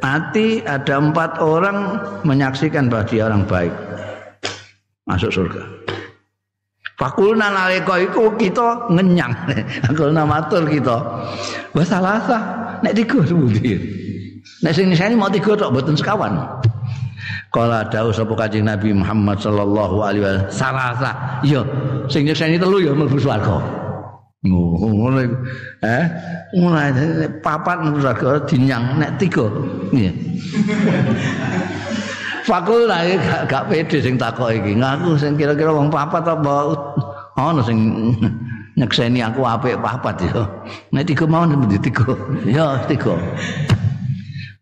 [0.01, 3.73] mati ada empat orang menyaksikan bahwa dia orang baik
[5.07, 5.63] masuk surga.
[6.97, 9.33] Fakulna nalika iku kita ngenyang.
[9.87, 10.97] Fakulna matur kita.
[11.71, 12.37] Wa salasa
[12.81, 13.79] nek tiga sebutir.
[14.65, 16.33] Nek sing nisani mau tiga tok mboten sekawan.
[17.53, 21.11] Kala dawuh sapa Kanjeng Nabi Muhammad sallallahu alaihi wasallam, "Salasa."
[21.47, 21.61] Iya,
[22.11, 23.61] sing nyekseni telu ya mlebu swarga.
[24.43, 25.21] Ngono
[25.85, 26.05] eh
[26.57, 26.91] mulai
[27.39, 29.47] papat mlebu swarga dinyang nek tiga.
[29.93, 30.11] Iya.
[32.47, 34.79] Fakul lah gak, gak pede sing takok iki.
[34.79, 36.71] Ngaku sing kira-kira wong papat apa
[37.35, 37.75] ono sing
[38.79, 40.47] nyekseni aku apik papat ya.
[40.95, 42.15] Nek tiga mau nek tiga.
[42.47, 43.19] Ya tiga.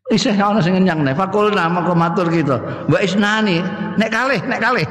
[0.09, 2.57] Isih ana sing ngenyang nek fakul nama matur kita.
[2.89, 3.61] Wa isnani
[4.01, 4.87] nek kalih nek kalih.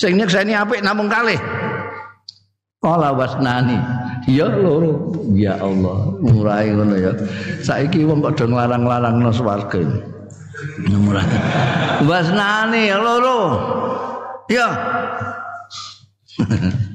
[0.00, 1.36] Sing nyekseni apik namung kalih.
[2.80, 3.76] Kala wasnani.
[4.24, 5.12] Ya loro.
[5.36, 7.12] Ya Allah, murai ngono ya.
[7.60, 9.84] Saiki wong kok do nglarang-larangno swarga.
[10.88, 11.26] Murah.
[12.04, 13.40] Wasnani loro.
[14.48, 14.68] Ya.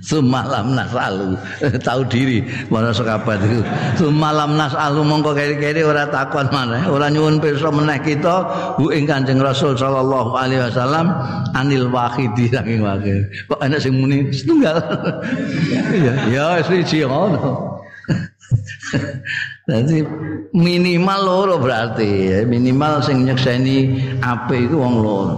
[0.05, 1.33] Semalam nasalu
[1.87, 3.65] tahu diri mana sekabat itu.
[3.97, 8.45] Semalam nasalu mongko keri-keri ora takon mana, ora nyuwun pirsa meneh kita
[8.77, 11.09] bu Kanjeng Rasul sallallahu alaihi wasallam
[11.57, 13.17] anil wahidi saking wakil.
[13.49, 14.77] Kok enak sing muni setunggal.
[15.91, 17.81] Iya, ya siji ngono.
[19.71, 20.03] Jadi
[20.51, 25.37] minimal loro berarti minimal sing nyekseni ape iku wong loro.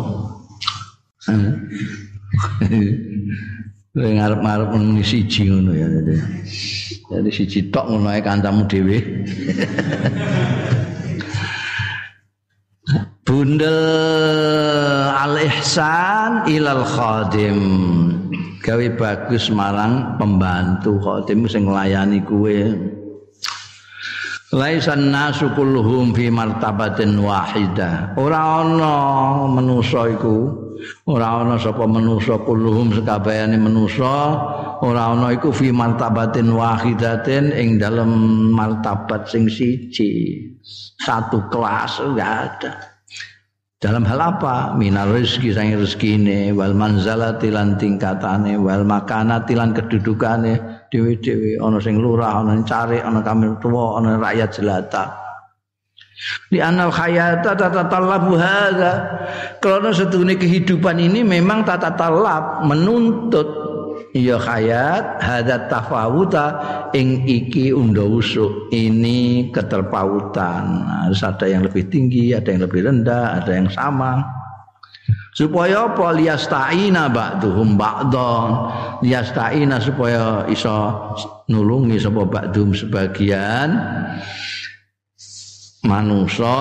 [3.94, 5.86] Kowe ngarep-ngarep muni siji ngono ya.
[7.14, 8.98] Jadi siji tok ngono ae kancamu dhewe.
[13.22, 13.80] Bundel
[15.14, 17.60] al ihsan ilal khadim.
[18.66, 22.74] Gawe bagus marang pembantu khadim sing nglayani kuwe.
[24.54, 28.14] Laisan nasu kulluhum fi martabatin wahidah.
[28.22, 28.94] Ora ana
[29.50, 30.46] manusa iku,
[31.10, 34.38] ora ana sapa manusa kulluhum sekabehane manusa,
[34.86, 38.14] ora ana iku fi martabatin wahidatin ing dalem
[38.54, 40.38] martabat sing siji.
[41.02, 42.74] Satu kelas enggak ada.
[43.82, 44.78] Dalam hal apa?
[44.78, 51.98] Minar rezeki sang rezekine wal manzalati lan tingkatane wal makanati lan kedudukane dhewe-dhewe ana sing
[51.98, 55.04] lurah, ana sing cari, ana kamil tuwa, ana rakyat jelata.
[56.54, 58.94] Di anal hayata tata talabu hadza.
[59.58, 63.64] Karena setune kehidupan ini memang tata talab menuntut
[64.14, 66.46] ya hayat hadat tafawuta
[66.94, 68.06] ing iki unda
[68.70, 74.22] ini keterpautan harus ada yang lebih tinggi ada yang lebih rendah ada yang sama
[75.34, 78.50] supaya apa liyasta'ina ba'duhum ba'don
[79.02, 80.94] liyasta'ina supaya iso
[81.50, 83.74] nulungi sapa ba'dum sebagian
[85.84, 86.56] manusa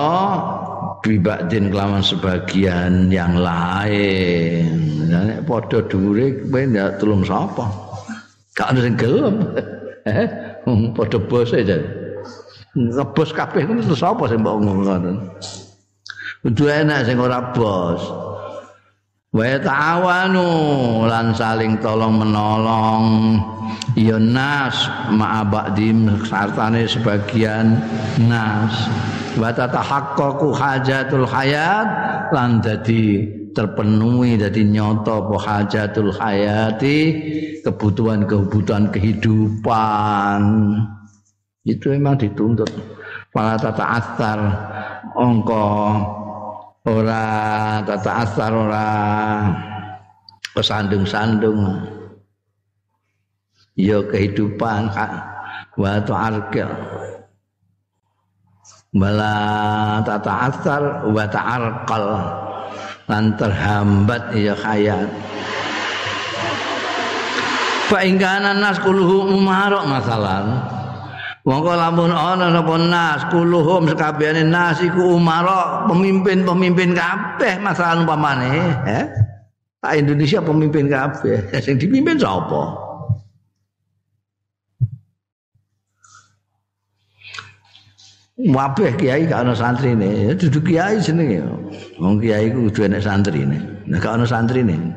[1.03, 4.67] bibadin kelawan sebagian yang lain.
[5.07, 7.67] Nek padha dhuwure kowe ndak tulung sapa?
[8.55, 9.37] Gak ono sing gelem.
[10.03, 10.27] Eh,
[10.91, 11.79] padha bose jan.
[12.75, 15.31] Ngebos kabeh ku terus sapa sing mbok ngono.
[16.43, 18.03] Kudu enak sing ora bos.
[19.33, 20.45] Wa ta'awanu
[21.09, 23.05] lan saling tolong menolong.
[23.97, 27.81] Ya nas ma'abadim sartane sebagian
[28.29, 28.73] nas.
[29.33, 31.87] Wa tatahaqqaqu hajatul hayat
[32.29, 33.25] lan dadi
[33.57, 36.97] terpenuhi dadi nyoto apa hajatul hayati
[37.65, 40.41] kebutuhan-kebutuhan kehidupan.
[41.65, 42.69] Itu memang dituntut.
[43.33, 44.39] Para tata asar
[45.17, 45.65] ongko
[46.83, 48.87] ora tata asar ora
[50.51, 51.79] kesandung-sandung
[53.79, 54.91] ya kehidupan
[55.79, 56.69] wa ta'arqil
[58.99, 59.35] bala
[60.03, 62.05] tata asar wa ta'arqal
[63.07, 65.07] lan terhambat ya hayat
[67.87, 70.82] fa ingkana nas kuluhu umarok masalah
[71.43, 79.05] Mongko lamun ana napa nas kuluhum sekabehane nas iku umara pemimpin-pemimpin kabeh masalah umpamane, eh?
[79.83, 81.51] Tak Indonesia pemimpin kabeh.
[81.67, 82.79] Sing dipimpin sapa?
[88.39, 91.43] Wabeh kiai gak ana santrine, ya duduk kiai jenenge.
[91.99, 93.83] Wong kiai ku kudu enek santrine.
[93.83, 94.95] Nek gak ana santrine,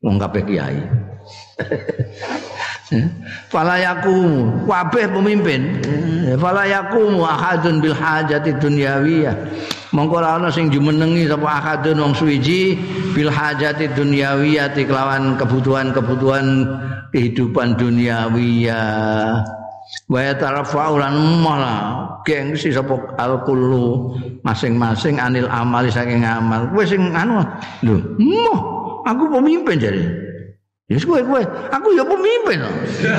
[0.00, 0.80] wong kabeh kiai.
[3.52, 5.80] Fala yakum kabeh pemimpin.
[6.40, 9.36] Fala yakum ahadun bil hajati dunyawiyah.
[9.92, 12.76] Mongko ora ana sing jumenengi sapa ahadun wong suwiji
[13.12, 16.64] bil hajati dunyawiyah kelawan kebutuhan-kebutuhan
[17.12, 19.44] kehidupan duniawiyah.
[20.08, 21.80] Wa yatarafa'u lan malah
[22.24, 26.68] gengsi sapa al kullu masing-masing anil amali saking amal.
[26.72, 27.44] Wis sing anu
[27.84, 27.96] lho,
[29.04, 30.27] aku pemimpin jadi.
[30.88, 32.64] Yes kowe kowe, aku ya pemimpin.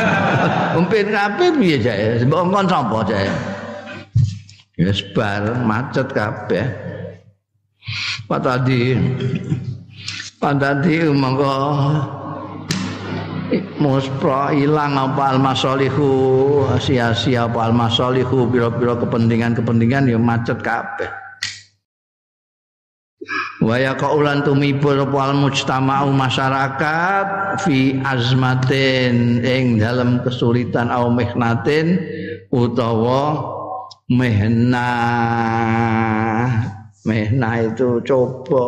[0.74, 2.18] Pemimpin kabeh piye jae?
[2.26, 3.30] Mbok kon sapa jae?
[4.74, 6.66] Yes bar macet kabeh.
[8.26, 8.98] Pak tadi
[10.42, 11.54] Pak tadi monggo
[13.78, 16.10] muspro ilang apa almasolihu
[16.82, 21.29] sia-sia apa almasolihu pira-pira kepentingan-kepentingan ya macet kabeh.
[23.70, 32.02] Waya kaulan tumipul wal mujtama'u masyarakat fi azmatin ing dalam kesulitan au mihnatin
[32.50, 33.46] utawa
[34.10, 34.90] mehna
[37.06, 38.66] mehna itu coba.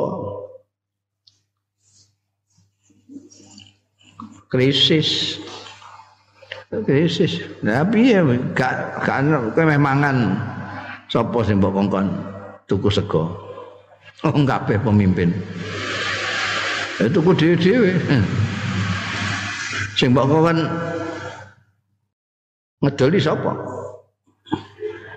[4.53, 5.41] Krisis.
[6.69, 7.41] Krisis.
[7.65, 8.21] Tapi ya
[8.53, 9.17] gak gak
[9.57, 10.37] kowe mangan
[11.09, 11.89] sapa sing mbok
[12.69, 13.50] tuku sego
[14.21, 15.33] Wong kabeh pemimpin.
[17.01, 17.97] Itu ku dhewe-dhewe.
[19.97, 20.57] Sing mbok kan
[22.85, 23.53] ngedoli sapa?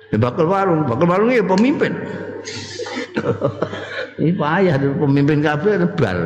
[0.08, 1.92] Ya bakal warung, bakal warung ya pemimpin.
[4.20, 6.18] Ini payah pemimpin kabeh rebal.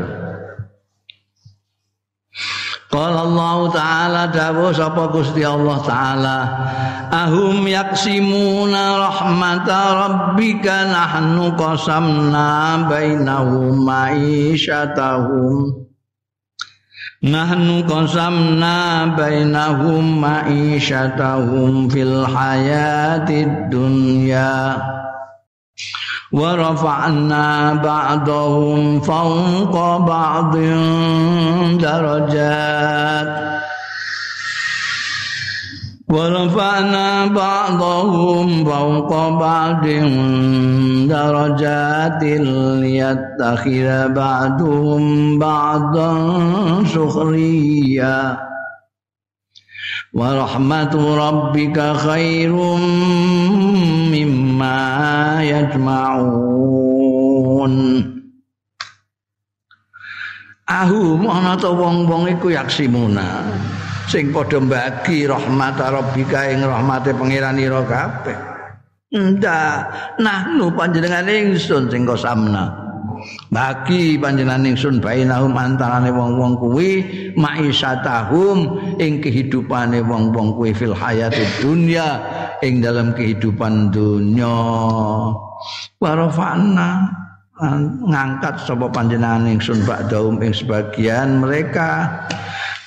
[2.88, 6.38] Qala Allah Ta'ala dawuh sapa Gusti Allah Ta'ala
[7.12, 15.84] Ahum yaksimuna rahmata rabbika nahnu qasamna bainahum ma'isyatahum
[17.28, 24.80] Nahnu qasamna bainahum ma'isyatahum fil hayatid dunya
[26.32, 30.56] ورفعنا بعضهم فوق بعض
[31.80, 33.48] درجات.
[36.08, 39.86] ورفعنا بعضهم فوق بعض
[41.08, 42.22] درجات
[42.82, 46.14] ليتخذ بعضهم بعضا
[46.84, 48.48] سخريا.
[50.13, 52.53] ورحمة ربك خير
[54.13, 54.79] مما
[55.43, 56.93] يجمعون
[60.63, 63.43] Ahum ana ta wong-wong iku yaksimuna
[64.07, 68.39] sing padha mbagi rahmat rabbika ing rahmate pangeran ira kabeh.
[69.13, 69.75] Ndak,
[70.23, 72.86] nahnu panjenengan ingsun sing kosamna.
[73.52, 76.90] Bagi panjenengan ingsun bainahum antarane wong-wong kuwi
[77.38, 82.18] maisatahum ing kehidupane wong-wong kuwi fil hayati dunya
[82.64, 84.56] ing dalam kehidupan dunya.
[85.98, 87.10] Warafana
[88.06, 92.22] ngangkat sapa panjenengan ingsun ba'daum ing sebagian mereka.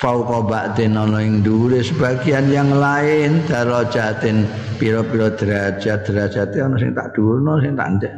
[0.01, 4.49] Fauqa ba'din ana ing dhuwure sebagian yang lain darajatin
[4.81, 8.09] pira-pira derajat derajate ana sing tak dhuwurno sing tak ndek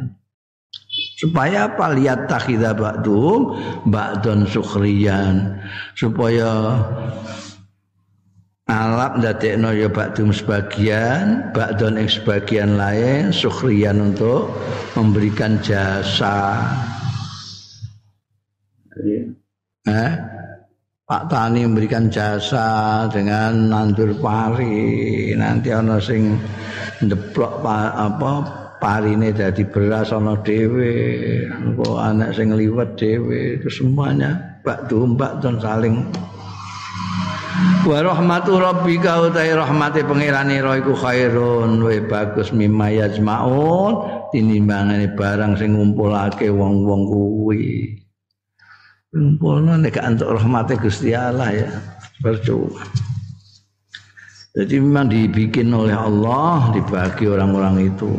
[1.18, 1.94] supaya apa?
[1.94, 3.54] Lihat takhidha ba'dum
[3.88, 5.58] ba'dun sukhriyan.
[5.98, 6.78] Supaya
[8.64, 14.50] alap ndadekno ya ba'dum sebagian ba'dun ing sebagian lain sukhriyan untuk
[14.96, 16.64] memberikan jasa.
[19.84, 20.12] Eh?
[21.04, 25.36] Pak Tani memberikan jasa dengan nandur pari.
[25.36, 26.40] Nanti ana sing
[27.04, 30.92] ndeplok apa parine dadi beras ana dhewe
[31.48, 36.04] engko anak sing liwet dhewe itu semuanya bak dombak dan saling.
[37.88, 45.56] Wa rahmatu rabbika utai rahmati pangerane ro iku khairun wa bagus mimma yajmaun tinimbangane barang
[45.56, 47.88] sing ngumpulake wong-wong kuwi.
[49.16, 51.70] Ngumpulno nek antuk rahmate Gusti Allah ya
[52.20, 52.84] percuma.
[54.54, 58.10] Jadi memang dibikin oleh Allah dibagi orang-orang itu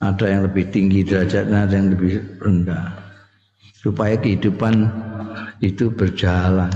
[0.00, 2.96] ada yang lebih tinggi derajatnya ada yang lebih rendah.
[3.80, 4.88] Supaya kehidupan
[5.60, 6.72] itu berjalan.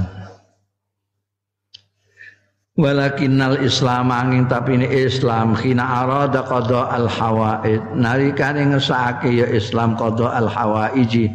[2.75, 5.55] Walakinnal islam angin tapi ini islam.
[5.57, 11.31] Khina arada qada al hawaid nalikane ngesake ya islam qada al hawaiji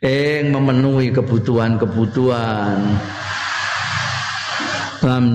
[0.00, 2.80] ing memenuhi kebutuhan-kebutuhan.
[5.00, 5.26] Lam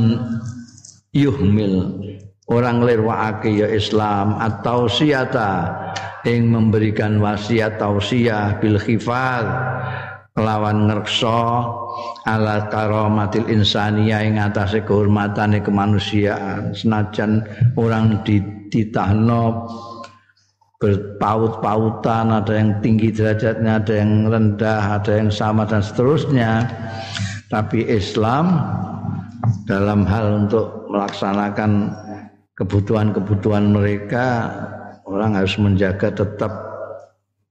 [1.11, 1.99] yuhmil
[2.49, 5.73] orang lirwaake ya Islam atau siata
[6.25, 9.45] yang memberikan wasiat tausiah bil khifal
[10.35, 11.41] lawan ngerksa
[12.27, 16.75] ala karomatil insaniyah ing atase kehormatan kemanusiaan.
[16.75, 17.45] Senajan
[17.79, 19.69] orang dititahno
[20.75, 26.67] berpaut-pautan ada yang tinggi derajatnya ada yang rendah ada yang sama dan seterusnya.
[27.47, 28.59] Tapi Islam
[29.69, 31.93] dalam hal untuk melaksanakan
[32.55, 34.51] kebutuhan-kebutuhan mereka
[35.03, 36.51] orang harus menjaga tetap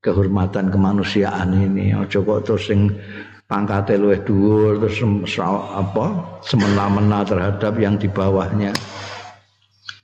[0.00, 1.96] kehormatan kemanusiaan ini.
[1.96, 2.92] Ojo kok terus sing
[3.48, 5.00] pangkate luwih dhuwur terus
[5.40, 6.06] apa
[6.44, 8.72] semena-mena terhadap yang di bawahnya.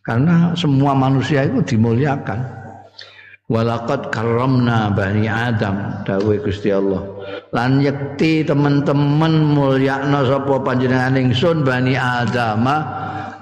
[0.00, 2.60] Karena semua manusia itu dimuliakan.
[3.50, 7.02] Walaqad karramna bani adam dawuh Gusti Allah.
[7.50, 12.62] Lan yekti teman-teman mulyakna sapa panjenengan ingsun bani adam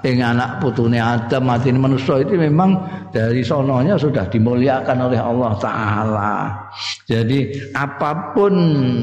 [0.03, 2.79] ing anak putune Adam mati manusia itu memang
[3.11, 6.33] dari sononya sudah dimuliakan oleh Allah taala.
[7.03, 8.53] Jadi apa pun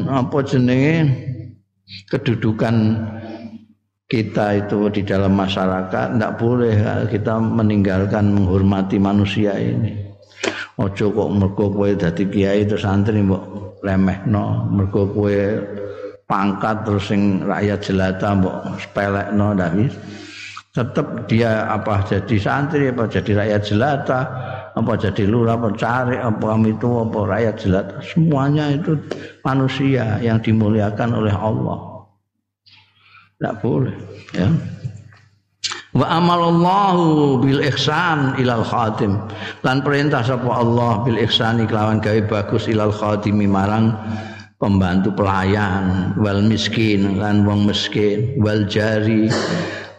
[0.08, 0.96] apa jenenge
[2.08, 2.96] kedudukan
[4.06, 6.76] kita itu di dalam masyarakat tidak boleh
[7.10, 10.06] kita meninggalkan menghormati manusia ini.
[10.76, 15.36] Ojo kok mergo kowe dadi kiai terus santri mbok remehno, mergo kowe
[16.28, 19.98] pangkat terus sing rakyat jelata mbok sepelekno ndak bisa
[20.76, 24.20] tetap dia apa jadi santri apa jadi rakyat jelata
[24.76, 27.96] apa jadi lurah apa cari apa itu apa rakyat jelata.
[28.04, 28.92] Semuanya itu
[29.40, 32.04] manusia yang dimuliakan oleh Allah.
[33.40, 33.96] Tidak boleh
[34.36, 34.52] ya.
[35.96, 39.16] Wa amalallahu bil ihsan ilal khatim.
[39.64, 43.96] Lan perintah sapa Allah bil ihsani kelawan gawe bagus ilal khatimi marang
[44.60, 49.32] pembantu pelayan wal miskin lan wong miskin wal jari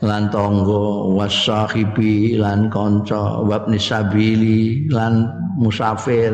[0.06, 0.86] lan tangga
[1.18, 5.26] wasahibi lan kanca wabni sabili lan
[5.58, 6.34] musafir.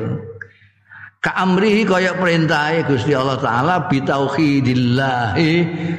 [1.24, 5.39] Ka amrihi kaya perintahe Gusti Allah taala bi tauhidillah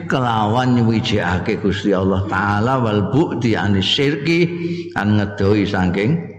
[0.05, 4.41] kelawan nyuwijake Gusti Allah taala wal bu'di anis syirki
[4.93, 6.35] kan ngedoi saking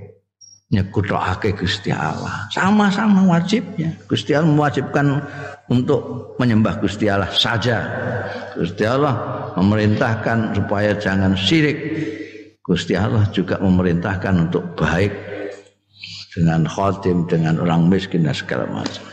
[0.69, 2.45] nyekutake Gusti Allah.
[2.53, 3.89] Sama-sama wajibnya.
[4.05, 5.17] Gusti Allah mewajibkan
[5.69, 7.85] untuk menyembah Gusti Allah saja.
[8.53, 11.79] Gusti Allah memerintahkan supaya jangan syirik.
[12.65, 15.13] Gusti Allah juga memerintahkan untuk baik
[16.33, 19.05] dengan khotim, dengan orang miskin dan segala macam.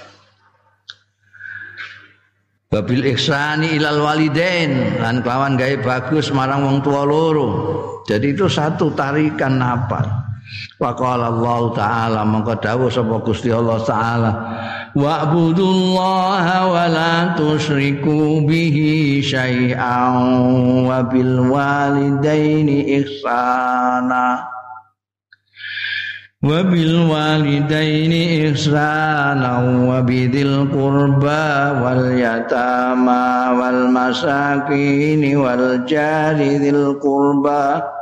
[2.72, 7.49] Babil ihsani ilal walidain lan kelawan gawe bagus marang wong tua loro.
[8.09, 10.32] Jadi itu satu tarikan apa?
[10.76, 14.30] Waqala Allah taala mongko dawuh sapa Gusti Allah taala
[14.92, 24.44] wa'budullaha wa la tusyriku bihi syai'an wa bil walidaini ihsana.
[26.42, 38.01] Wa bil walidaini ihsana wa bidil qurba wal yatama wal masakin wal jari dzil qurba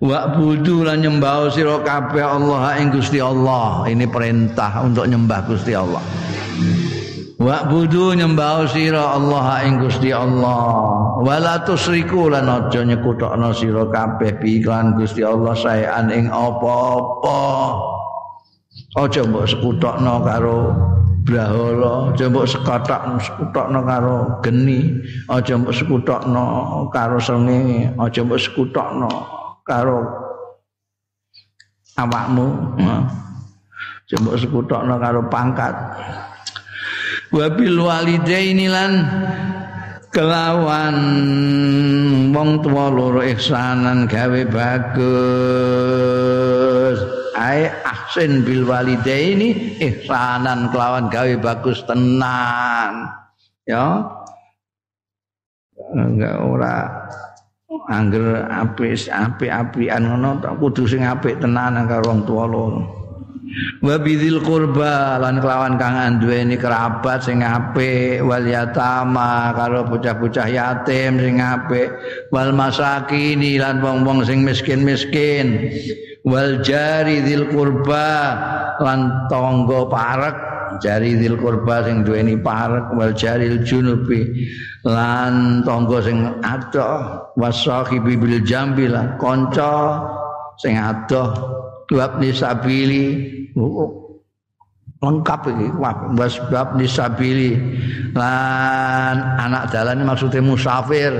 [0.00, 3.84] Wa budu lan nyembah sira kabeh Allah ing Gusti Allah.
[3.84, 6.00] Ini perintah untuk nyembah Gusti Allah.
[7.36, 11.20] Wa budu nyembah sira Allah ing Gusti Allah.
[11.20, 14.64] Wala tusriku lan aja nyekutokno sira kabeh bi
[14.96, 17.40] Gusti Allah saean ing apa-apa.
[18.96, 20.72] Aja mbok sekutokno karo
[21.28, 24.96] brahala, aja mbok sekotok sekutokno karo geni,
[25.28, 26.44] aja mbok sekutokno
[26.88, 29.39] karo srengenge, aja mbok sekutokno
[29.70, 30.02] karo
[31.94, 32.74] awakmu
[34.10, 35.70] coba sekutokno karo pangkat.
[37.30, 39.06] Wabil walidaini lan
[40.10, 40.98] kelawan
[42.34, 44.98] wong tuwa loro ihsanan gawe bagus.
[47.38, 53.06] Ai ahsin bil walidaini ihsanan kelawan gawe bagus tenan
[53.70, 54.02] ya.
[55.94, 57.06] Enggak ora
[57.90, 62.82] angger apik apik-apikan ngono tak kudu sing apik tenanan karo wong tuwa loro
[63.82, 71.18] wa bidzil qurba lan kelawan kang anduweni kerabat sing apik wal yatama karo bocah-bocah yatim
[71.18, 71.90] sing apik
[72.30, 75.74] wal masakin lan wong-wong sing miskin-miskin
[76.22, 78.38] wal jari dzil qurba
[78.78, 80.36] lan tangga parek
[80.78, 84.46] jari dzil qurba sing duweni parek wal jaril junubi
[84.86, 89.98] lan tangga sing adoh wasahibi bil jambi lah kanca
[90.62, 91.34] sing adoh
[91.90, 93.26] bab nisabili
[95.00, 95.68] lengkap iki
[96.14, 97.56] wasbab nisabili
[98.12, 101.12] lan anak dalan maksudnya musafir.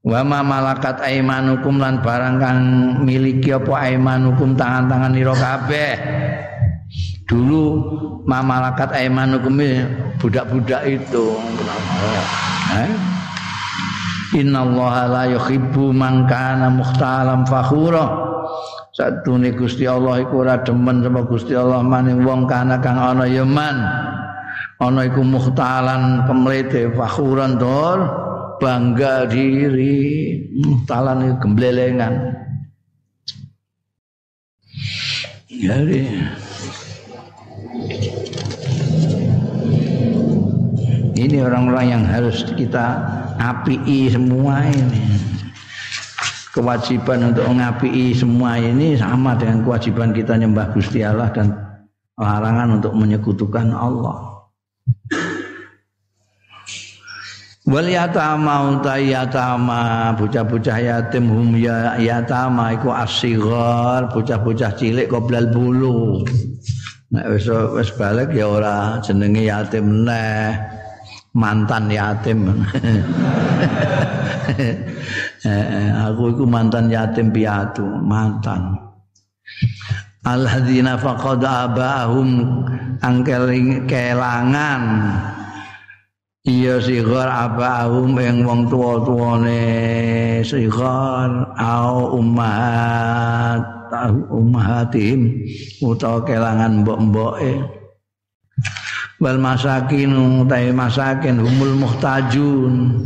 [0.00, 2.60] Wa ma malakat aimanukum lan barang kang
[3.04, 5.92] miliki apa aimanukum tangan-tangan ira kabeh
[7.30, 7.64] dulu
[8.26, 9.62] ma malakat aimanukum
[10.18, 11.38] budak-budak itu.
[12.74, 12.90] Eh?
[14.34, 18.30] innallaha la yuhibbu man kana mukhtalan fakhura.
[18.90, 23.46] Satune Gusti Allah iku ora demen sama Gusti Allah maning wong kana kang ana ya
[23.46, 23.78] man.
[24.82, 27.98] Ana iku mukhtalan kemlete fakhuran dor
[28.58, 30.42] bangga diri.
[30.66, 32.14] Mukhtalan gemblelengan.
[35.50, 36.08] Jadi
[41.20, 43.00] ini orang-orang yang harus kita
[43.36, 45.04] api semua ini
[46.50, 51.54] kewajiban untuk mengapi semua ini sama dengan kewajiban kita nyembah Gusti Allah dan
[52.18, 54.28] larangan untuk menyekutukan Allah.
[57.70, 66.26] Wal yatama utai yatama bocah-bocah yatim hum ya yatama iku asighar bocah-bocah cilik qoblal bulu.
[67.10, 70.54] Nek wis wis balik ya ora jenenge yatim neh
[71.34, 72.46] mantan yatim.
[76.06, 78.78] aku itu mantan yatim piatu, mantan.
[80.22, 82.62] Alladzina faqad abahum
[83.00, 83.48] angkel
[83.88, 84.82] kelangan
[86.44, 89.64] iya sigar abahum yang wong tua-tuane
[90.44, 95.44] sigar au ummahat ummahatim
[95.84, 97.52] utawa kelangan mbok-mboke.
[99.20, 103.04] Wal masakin utahe masakin humul muhtajun.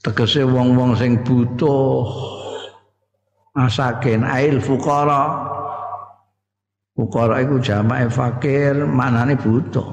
[0.00, 2.06] Tegese wong-wong sing butuh
[3.52, 5.50] masakin ail fuqara
[6.94, 9.84] fuqara iku jamae fakir manane butuh.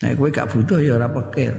[0.00, 1.52] Nek kowe gak butuh ya ora fakir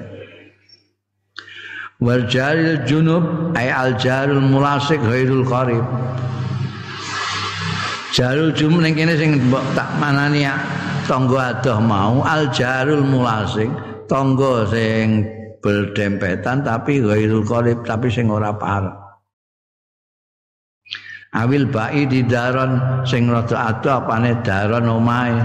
[2.03, 5.85] wal jaril junub ay al jarul mulasik ghairul qarib.
[8.11, 9.39] Jarul junub ning kene sing
[9.71, 10.59] tak manani ya
[11.07, 13.71] tangga adoh mau al jarul mulasik
[14.11, 15.23] tangga sing
[15.63, 18.83] berdempetan tapi ghairul qarib tapi sing ora par
[21.33, 25.39] awil bai di daron sing rada adoh apane daron omahe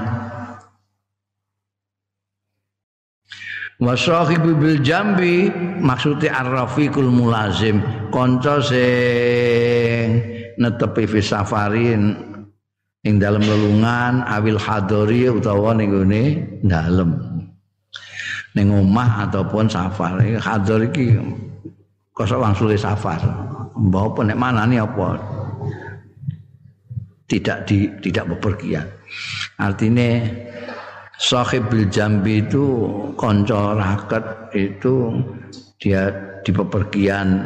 [3.79, 5.47] Wasahibu bil jambi
[5.79, 7.79] maksudnya arrafiqul mulazim
[8.11, 10.19] kanca sing
[10.59, 12.19] netepi fi safarin
[13.07, 16.23] ing dalam lelungan awil hadori utawa ning gone
[16.67, 17.11] dalem.
[18.59, 20.19] Ning omah ataupun safar.
[20.43, 21.15] Hador iki
[22.11, 23.23] kosok langsung safar.
[23.79, 25.23] Mbah apa nek manani apa?
[27.31, 28.91] Tidak di tidak bepergian.
[29.63, 30.27] Artinya
[31.19, 32.87] sahib bil jambi itu
[33.19, 35.19] konco raket itu
[35.83, 36.11] dia
[36.47, 37.43] di bepergian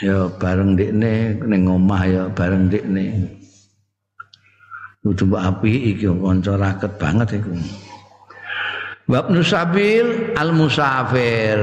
[0.00, 3.28] ya bareng dikne ning omah ya bareng dikne
[5.04, 7.52] kudu api iki kanca raket banget iku.
[9.08, 11.56] Bab Nusabil al musafir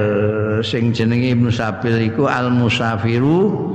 [0.65, 3.69] sing jenenge Ibnu Sabil iku al musafiru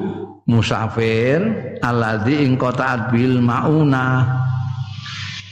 [0.51, 1.39] musafir
[1.79, 4.27] alladzi ing qata'at bil mauna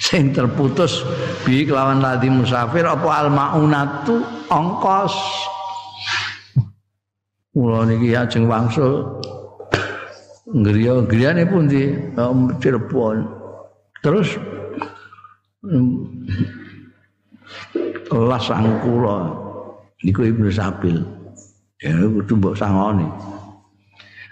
[0.08, 1.04] sing terputus
[1.44, 5.12] bi kelawan ladzi musafir apa al maunatu ongkos?
[7.52, 9.20] Mula niki ajeng wangsul.
[10.48, 11.92] Griya griyane pundi
[12.64, 13.20] Cirebon.
[14.00, 14.40] Terus
[18.08, 19.28] kelas sangkula
[20.00, 20.96] niku Ibnu Sabil.
[21.84, 23.04] Ya kudu mbok sangoni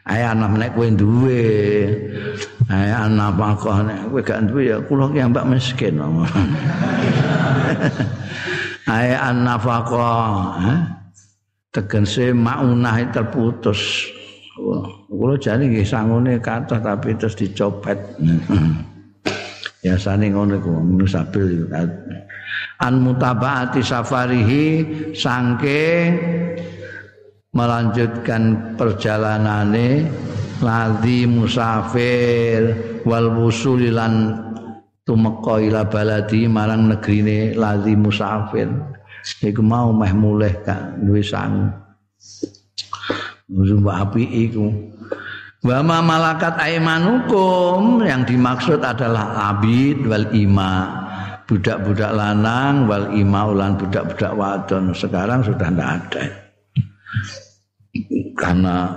[0.07, 1.43] ae anak nek kowe duwe
[2.71, 5.99] ae anak apa nek kowe gak duwe ya kula ki mbak miskin
[8.97, 9.77] ae anak apa
[11.77, 14.09] tegense maunah terputus.
[15.13, 18.01] Kula jane nggih sangune kathah tapi terus dicopet.
[19.85, 21.69] Biasane ngono iku musabil
[22.83, 24.67] an mutabaati safarihi
[25.15, 26.11] sangke
[27.57, 30.05] melanjutkan perjalanane
[30.61, 32.77] ladhi musafir
[33.09, 34.37] wal wusulilan
[35.09, 38.69] tumeka ila baladi marang negrine ladhi musafir.
[39.43, 41.67] Iku mau meh mulih gak duwe sang
[43.51, 44.71] Zumba api iku
[45.67, 51.03] Wa ma malakat aimanukum yang dimaksud adalah abid wal ima.
[51.43, 54.95] Budak-budak lanang wal ima ulan budak-budak wadon.
[54.95, 56.23] Sekarang sudah tidak ada
[58.37, 58.93] karena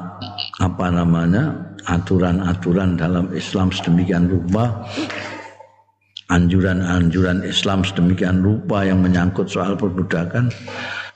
[0.60, 1.56] apa namanya
[1.88, 4.84] aturan-aturan dalam Islam sedemikian rupa
[6.30, 10.54] anjuran-anjuran Islam sedemikian rupa yang menyangkut soal perbudakan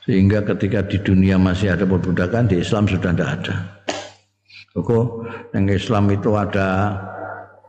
[0.04, 3.56] sehingga ketika di dunia masih ada perbudakan di Islam sudah tidak ada.
[4.74, 5.08] Kok
[5.54, 6.98] yang Islam itu ada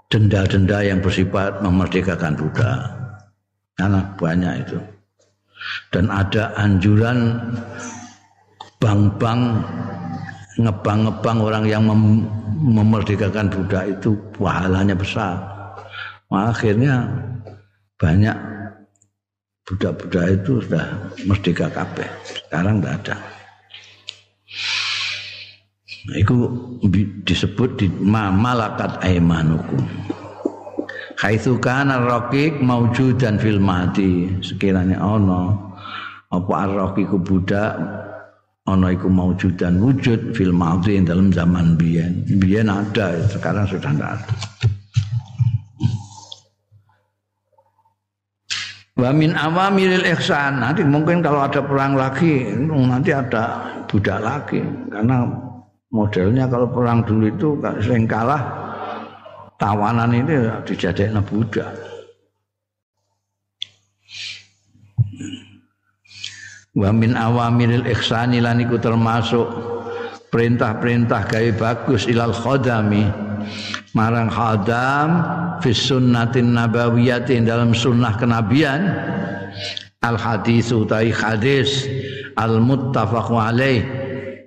[0.08, 2.80] denda-denda yang bersifat memerdekakan budak.
[3.76, 4.78] Karena banyak itu.
[5.92, 7.38] Dan ada anjuran
[8.80, 9.42] bank-bank
[10.58, 15.36] ngebang-ngebang orang yang mem memerdekakan budak itu pahalanya besar.
[16.30, 17.06] Akhirnya
[18.00, 18.34] banyak
[19.66, 20.86] budak-budak itu sudah
[21.26, 22.08] merdeka kabeh.
[22.24, 23.16] Sekarang tidak ada.
[26.04, 26.36] Nah, itu
[27.24, 29.80] disebut di malakat aimanukum.
[31.16, 34.28] Haitsu kana raqiq maujudan fil mati.
[34.44, 35.72] Sekiranya ono
[36.28, 37.72] apa ar-raqiq budak
[38.64, 42.24] ono iku maujudan wujud fil mati dalam zaman biyen.
[42.40, 44.32] Biyen ada, sekarang sudah tidak ada.
[48.94, 50.62] Wa min awamiril ihsan.
[50.62, 53.60] Nanti mungkin kalau ada perang lagi, nanti ada
[53.90, 54.62] budak lagi.
[54.88, 55.28] Karena
[55.92, 57.48] modelnya kalau perang dulu itu
[57.84, 58.40] sering kalah
[59.60, 61.68] tawanan ini dijadikan budak.
[66.74, 69.46] Wa min awamiril ihsani lan iku termasuk
[70.34, 73.06] perintah-perintah gawe bagus ilal khodami
[73.94, 75.08] marang khadam
[75.62, 78.90] fis sunnatin nabawiyatin dalam sunnah kenabian.
[80.04, 81.88] Al hadis utai hadis
[82.36, 83.80] al muttafaq alaih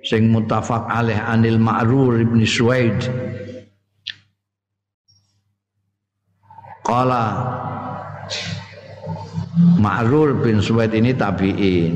[0.06, 2.94] sing muttafaq alaih anil ma'rur ibn suwaid.
[6.86, 7.24] Qala
[9.56, 11.94] Ma'rur bin Suwaid ini tabi'in.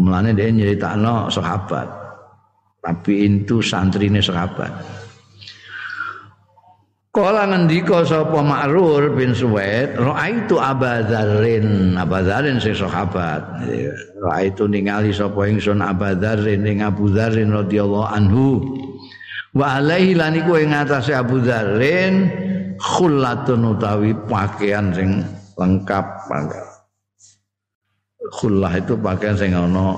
[0.00, 1.88] Mulane dia nyeritakno sahabat.
[2.80, 4.72] Tabi'in itu santrine sahabat.
[7.10, 13.66] Kala ngendika sapa Ma'rur bin Suwaid, raaitu Abadzarin, Abadzarin sing sahabat.
[14.22, 18.62] Raaitu ningali sapa ingsun Abadzarin ing Abu Dzarrin radhiyallahu anhu.
[19.50, 22.30] Wa alaihi lan iku ing atase Abu Dzarrin
[22.78, 25.26] khullatun utawi pakaian sing
[25.60, 26.04] lengkap
[28.40, 29.96] Khullah itu pakaian sing ana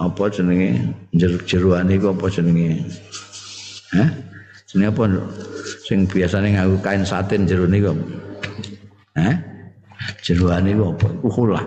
[0.00, 2.82] apa jenenge jeru-jeruan iku apa jenenge?
[3.94, 4.08] Hah?
[4.66, 5.02] Jenenge apa?
[5.84, 7.92] sing biasane nganggo kain satin jero niku.
[9.20, 9.34] Eh?
[10.24, 11.06] Jeroane iku apa?
[11.20, 11.64] Iku khulah.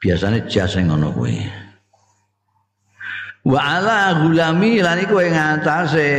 [0.00, 1.40] Biasane jas sing ngono kuwi.
[3.48, 6.10] Wa ala gulami lan iku ing atase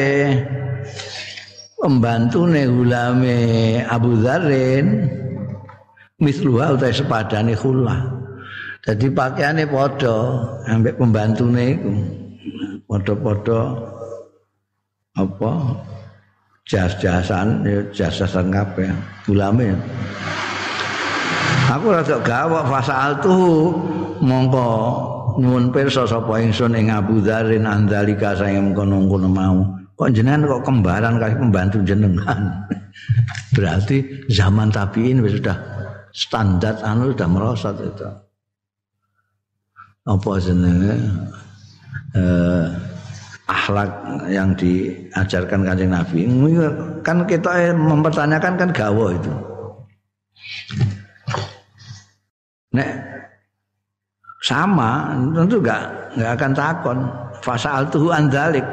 [1.82, 3.38] pembantune gulame
[3.90, 5.10] Abu Dzarrin
[6.22, 8.02] misluha utawa sepadane khulah.
[8.86, 10.16] Jadi pakaiannya padha
[10.70, 11.94] ambek pembantune iku.
[12.86, 13.62] Padha-padha
[15.18, 15.52] apa?
[16.70, 18.90] Jas-jasan ya jas-jasan kabeh
[19.30, 19.74] ulame.
[21.72, 23.74] Aku rada gawok fasal tuh
[24.22, 24.70] mongko
[25.40, 31.22] nyuwun pirsa sapa ingsun ing Abu Dzarin andalika sing kono-kono mau kok jenengan kok kembaran
[31.22, 32.66] kali pembantu jenengan?
[33.56, 35.54] Berarti zaman tabiin sudah
[36.10, 38.10] standar anu sudah merosot itu.
[40.10, 40.97] Apa jenenge?
[42.18, 42.66] Eh,
[43.45, 43.91] akhlak
[44.34, 46.26] yang diajarkan kanjeng Nabi.
[47.06, 49.34] Kan kita mempertanyakan kan gawo itu.
[52.74, 52.89] Nek
[54.41, 55.84] sama tentu enggak
[56.18, 56.99] enggak akan takon.
[57.41, 58.66] Fasal tuh andalik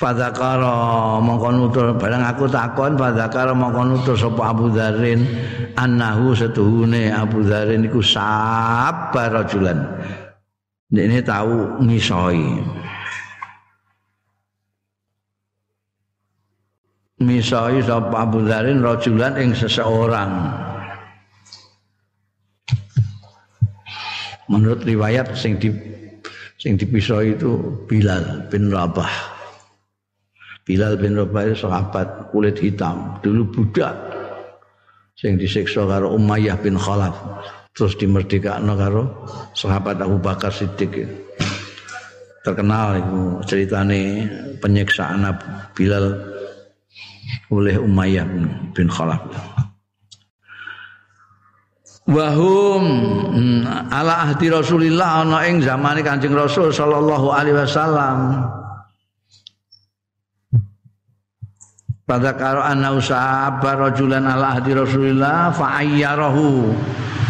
[0.00, 5.28] Fadzakara mongko nutur barang aku takon fadzakara mongko nutur sapa Abu Dzarrin
[5.76, 9.76] annahu setuhune Abu Dzarrin iku sabar rajulan.
[10.88, 12.64] Ini tahu misoi.
[17.20, 20.32] Misoi sapa Abu Dzarrin rajulan ing seseorang.
[24.48, 25.68] Menurut riwayat sing di
[26.56, 29.29] sing dipisah itu Bilal bin Rabah.
[30.70, 33.90] Bilal bin Rabah sahabat kulit hitam, dulu budak
[35.18, 37.10] sing disiksa karo Umayyah bin Khalaf
[37.74, 41.10] terus dimerdekakno karo sahabat Abu Bakar Siddiq.
[42.46, 44.30] Terkenal itu ceritane
[44.62, 45.26] penyiksaan
[45.74, 46.06] Bilal
[47.50, 48.30] oleh Umayyah
[48.70, 49.26] bin Khalaf.
[52.06, 52.82] Wahum
[53.34, 58.46] hmm, ala ahdi Rasulillah ana ing zamane Kanjeng Rasul sallallahu alaihi wasallam
[62.10, 66.74] Pada karo ana usaba rajulan ala ahdi Rasulillah fa ayyarahu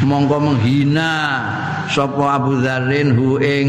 [0.09, 1.45] mongko menghina
[1.93, 3.69] sapa Abu Dzarrin hu ing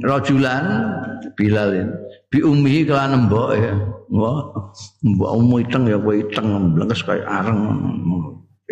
[0.00, 0.88] rajulan
[1.36, 1.92] Bilalin
[2.32, 3.76] bi ummihi kelan mbok ya.
[4.08, 4.72] Wah
[5.04, 7.60] mbok umu iteng ya kowe iteng blengkes kaya areng.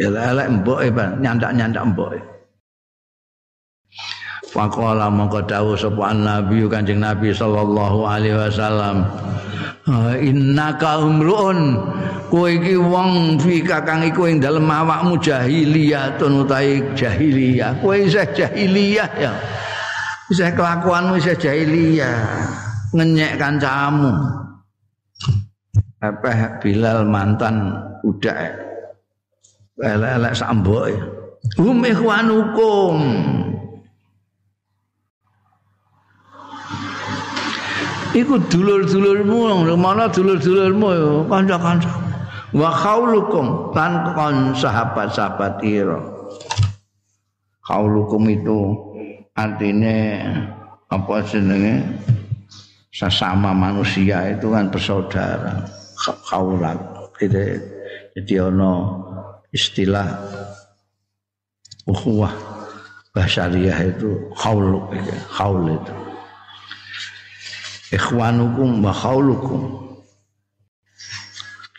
[0.00, 2.16] Elek-elek mbok e nyandak-nyandak mbok
[4.50, 9.06] Faqala mongko dawuh sapa Nabi Kanjeng Nabi sallallahu alaihi wasallam
[10.18, 11.78] innaka umruun
[12.26, 17.78] kowe iki wong fi kakang iku ing dalem awakmu jahiliyah tun utahe jahiliyah.
[17.78, 19.32] Kowe isih jahiliyah ya?
[20.30, 22.18] Isih kelakuanmu isih jahiliyah.
[22.90, 24.10] Ngenyek kancamu.
[26.02, 27.70] Apa Bilal mantan
[28.02, 28.70] udah
[29.80, 30.92] elek-elek sambok
[31.56, 32.96] hum ikhwanukum
[38.20, 41.10] iku dulur-dulurmu mana dulur-dulurmu ya?
[41.26, 41.90] Kanca-kanca.
[42.50, 45.98] Wa khaulukum lan kon sahabat-sahabat ira.
[47.62, 48.58] Khaulukum itu
[49.38, 50.28] artinya
[50.90, 51.86] apa jenenge?
[52.90, 55.62] Sesama manusia itu kan bersaudara.
[56.26, 56.78] Khaulat.
[57.22, 57.54] Jadi
[58.18, 58.72] jadi ono
[59.54, 60.10] istilah
[61.86, 62.34] ukhuwah.
[63.10, 64.94] Basyariah itu khauluk
[65.34, 66.09] khaul itu
[67.90, 69.60] ikhwanukum wa khaulukum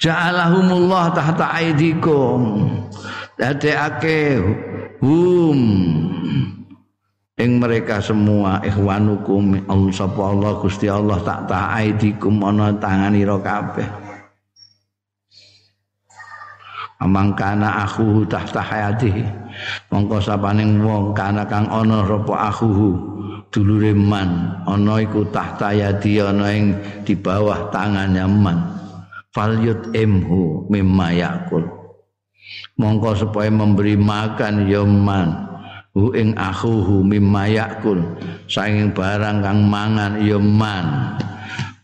[0.02, 2.68] ja'alahumullah tahta aidikum
[3.40, 4.42] dadekake
[5.00, 5.60] hum.
[7.42, 13.90] Ing mereka semua ikhwanukum Allah sapa Allah Gusti Allah tak ta aidikum ana tanganira kabeh.
[17.02, 19.26] Amang kana akhuhu tahta hayatihi.
[19.90, 22.90] Mongko sapaning wong kana kang ana sapa akhuhu
[23.52, 26.74] dulure man ana iku tahta yadi ana ing
[27.04, 28.58] di bawah tangannya man.
[29.32, 31.64] Falyut emhu mimma yakul.
[32.80, 35.52] Mongko supaya memberi makan ya man.
[35.92, 38.00] Hu ing akhuhu mimma yakul.
[38.48, 41.16] Saking barang kang mangan ya man.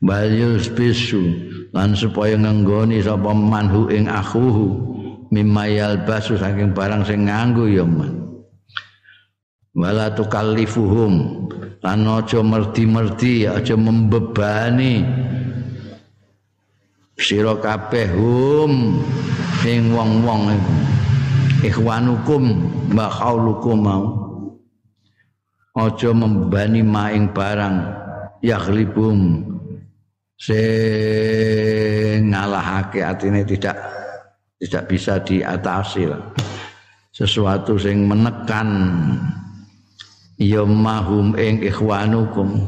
[0.03, 1.23] Balyus bisu.
[1.71, 4.87] Lan supaya ngenggoni sapa man hu ing akhuhu.
[5.31, 8.26] Mimma yalbasu saking barang sing nganggo ya man
[9.77, 11.45] wala tukallifuhum.
[11.85, 15.05] Lan aja merdi-merdi aja membebani.
[17.17, 19.01] Sira kabeh hum
[19.65, 20.57] ing wong-wong
[21.61, 22.43] ikhwanukum
[22.97, 24.05] wa khaulukum mau.
[25.77, 27.77] Aja membebani maing barang
[28.41, 29.45] yaghlibum
[30.37, 33.77] sing ngalahake atine tidak
[34.57, 36.09] tidak bisa diatasi
[37.13, 38.69] sesuatu sing menekan
[40.37, 42.61] ya mahum ing ikhwanukum.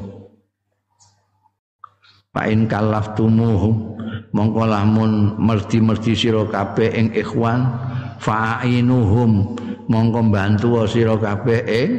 [2.30, 3.98] Fa in kalaftumuhum
[4.34, 7.66] mongko lamun merdi-merdi sira kabeh ing ikhwan
[8.22, 9.58] fa'inuhum
[9.90, 11.90] mongko bantu sira kabeh ing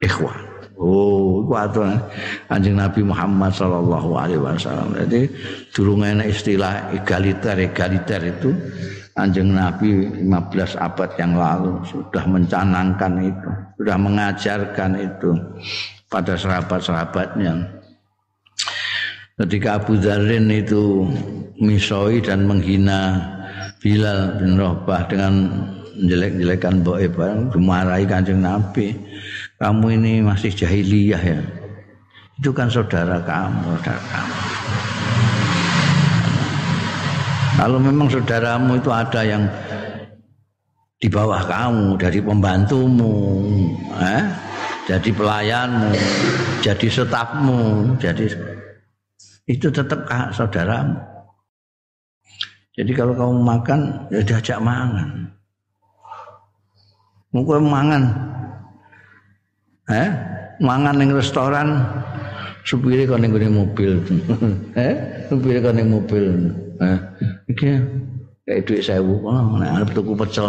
[0.00, 0.48] ikhwan.
[0.80, 2.00] Oh, iku aturan
[2.48, 4.96] Kanjeng Nabi Muhammad sallallahu alaihi wasallam.
[4.96, 5.28] Jadi
[5.76, 8.56] durung enak istilah egaliter egaliter itu
[9.20, 15.30] Anjing Nabi 15 abad yang lalu sudah mencanangkan itu, sudah mengajarkan itu.
[16.10, 17.54] pada sahabat-sahabatnya.
[19.40, 21.06] Ketika Abu Dharrin itu
[21.56, 23.16] misoi dan menghina
[23.80, 25.48] Bilal bin Rabah dengan
[25.96, 28.92] jelek-jelekan Mbok Ibrahim dimarahi kanjeng Nabi.
[29.56, 31.40] Kamu ini masih jahiliyah ya.
[32.36, 34.36] Itu kan saudara kamu, saudara kamu.
[37.60, 39.44] Kalau memang saudaramu itu ada yang
[40.96, 43.36] di bawah kamu dari pembantumu,
[44.00, 44.24] eh?
[44.88, 45.92] jadi pelayanmu,
[46.64, 47.60] jadi stafmu,
[48.00, 48.32] jadi
[49.44, 50.96] itu tetap saudaramu.
[52.80, 55.28] Jadi kalau kamu makan ya diajak mangan.
[57.36, 58.02] Mungkin mangan.
[59.92, 60.08] Eh?
[60.64, 61.76] Mangan ning restoran
[62.64, 64.00] kon ning mobil.
[64.80, 65.28] eh?
[65.28, 66.24] Kon ning mobil.
[66.80, 66.98] Eh?
[67.52, 67.70] Iki
[68.48, 70.48] kayak duit sewu oh, nek arep tuku pecel.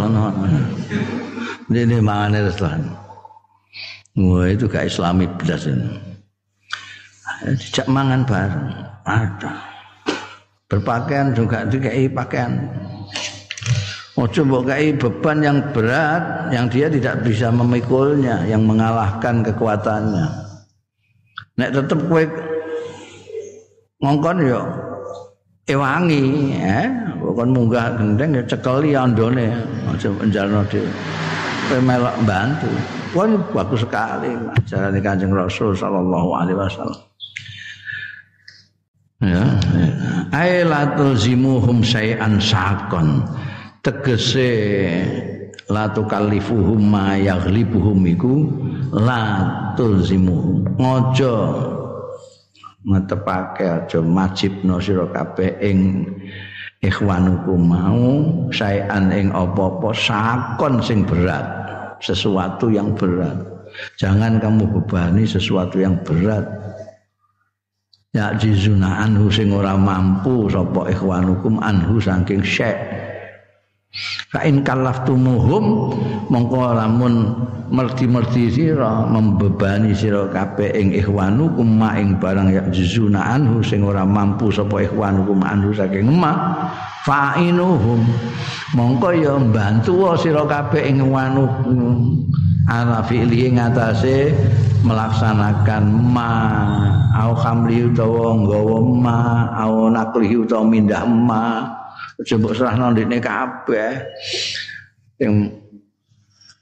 [1.71, 2.81] Ini mangan restoran.
[4.15, 5.87] Wah itu gak islami belas ini.
[7.47, 8.67] Dijak mangan bareng.
[9.07, 9.51] Ada.
[10.71, 12.63] Berpakaian juga dikai pakaian.
[14.19, 20.27] Ojo mbok kai beban yang berat yang dia tidak bisa memikulnya, yang mengalahkan kekuatannya.
[21.55, 22.23] Nek tetep kowe
[24.03, 24.90] ngongkon yo
[25.71, 26.91] ewangi, ya.
[27.21, 29.55] Bukan munggah gendeng ya cekeli andone,
[29.87, 30.91] aja penjalno dhewe.
[31.79, 32.67] Melok bantu.
[33.11, 37.03] Wah bagus sekali ajaran Kanjeng Rasul sallallahu alaihi wasallam
[39.19, 39.43] ya
[40.31, 43.27] ai la tulzimuhum syai'an sakon
[43.83, 44.47] tegese
[45.67, 48.47] la tukallifuhum ma yaghlibuhum iku
[48.95, 49.43] la
[49.75, 51.35] tulzimuhum ngojo
[52.81, 56.07] ngetepake aja majibno sira kabeh ing
[56.81, 58.05] ikhwanukum mau
[58.49, 61.45] syai'an ing apa-apa sakon sing berat
[62.01, 63.37] sesuatu yang berat.
[63.95, 66.43] Jangan kamu bebani sesuatu yang berat.
[68.11, 72.75] Ya jizuna anhu sing ora mampu sapa ikhwanukum anhu saking syek
[74.31, 75.65] fa in kallaftumuhum
[76.31, 77.35] mongko lamun
[77.71, 84.07] merti-merti sira membebani sira kabeh ing ikhwanukum ma ing barang ya jizuna anhu sing ora
[84.07, 86.55] mampu sapa ikhwanukum anhu saking ma
[87.03, 88.03] fa'inuhum
[88.75, 92.21] mongko ya mbantu sira kabeh ing ikhwanukum.
[92.69, 94.31] Ala fi'li ngatasé
[94.85, 95.83] melaksanakan
[96.13, 96.29] ma
[97.17, 99.17] au khamli utawa nggawa ma
[99.65, 101.80] au nakli utawa mindah ma
[102.27, 103.91] coba serahno ndekne kabeh.
[105.17, 105.49] Sing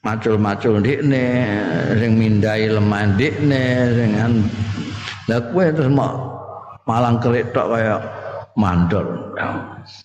[0.03, 1.26] macul-macul ndekne
[1.99, 3.64] sing mindai lemah ndekne
[3.95, 4.12] sing
[5.30, 5.91] lha kowe terus
[6.89, 7.97] malang kelik tok kaya
[8.57, 9.05] mandor.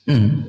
[0.07, 0.45] Hmm.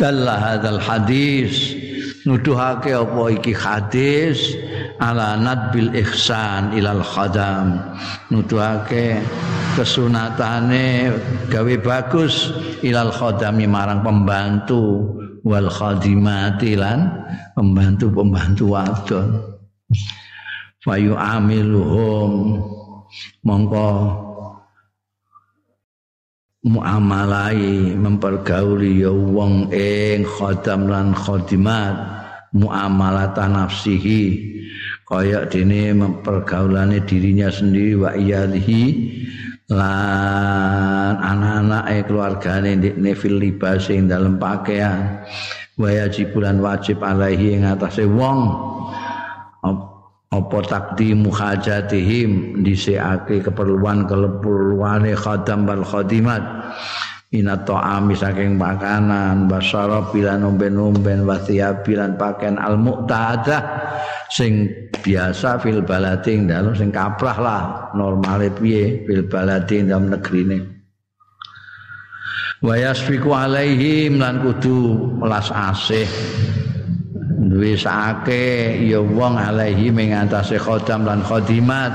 [0.00, 1.76] dalla hadzal hadis.
[2.24, 4.56] Nuduhake apa iki hadis?
[5.00, 7.80] Ala nadbil ihsan ilal khadam.
[8.32, 9.20] Nuduhake
[9.80, 11.08] kesunatane
[11.48, 12.52] gawe bagus
[12.84, 15.08] ilal khadami marang pembantu
[15.40, 17.08] wal khadimati lan
[17.56, 19.40] pembantu-pembantu wadon.
[20.84, 22.60] Fayu amiluhum
[23.40, 23.88] mongko
[26.68, 31.96] muamalai mempergauli ya wong ing khadam lan khadimat
[32.52, 34.52] muamalah nafsihi
[35.08, 38.84] kaya dene mempergaulane dirinya sendiri wa iyadhi
[39.70, 45.22] lan anak-anak keluargane ndekne fil libas ing dalem pakaian
[45.78, 48.50] wa yajibulan wajib alaihi ing atase wong.
[50.30, 56.42] Apa takdimu hajatihim dhisikake keperluan keperluane khadam wal khadimat.
[57.30, 63.62] Ina ta'ami saking makanan basara bilan omben-omben wasiya bilan pakaian al muqtadah
[64.30, 64.70] sing
[65.02, 67.62] biasa fil balading dalam sing kaprah lah
[67.98, 70.80] normale piye fil balading dalam negrine.
[72.60, 76.06] Wa yasfiku alaihim lan kudu melas asih.
[77.50, 81.90] Duwe sake ya wong alaihi ing atase khodam lan khodimat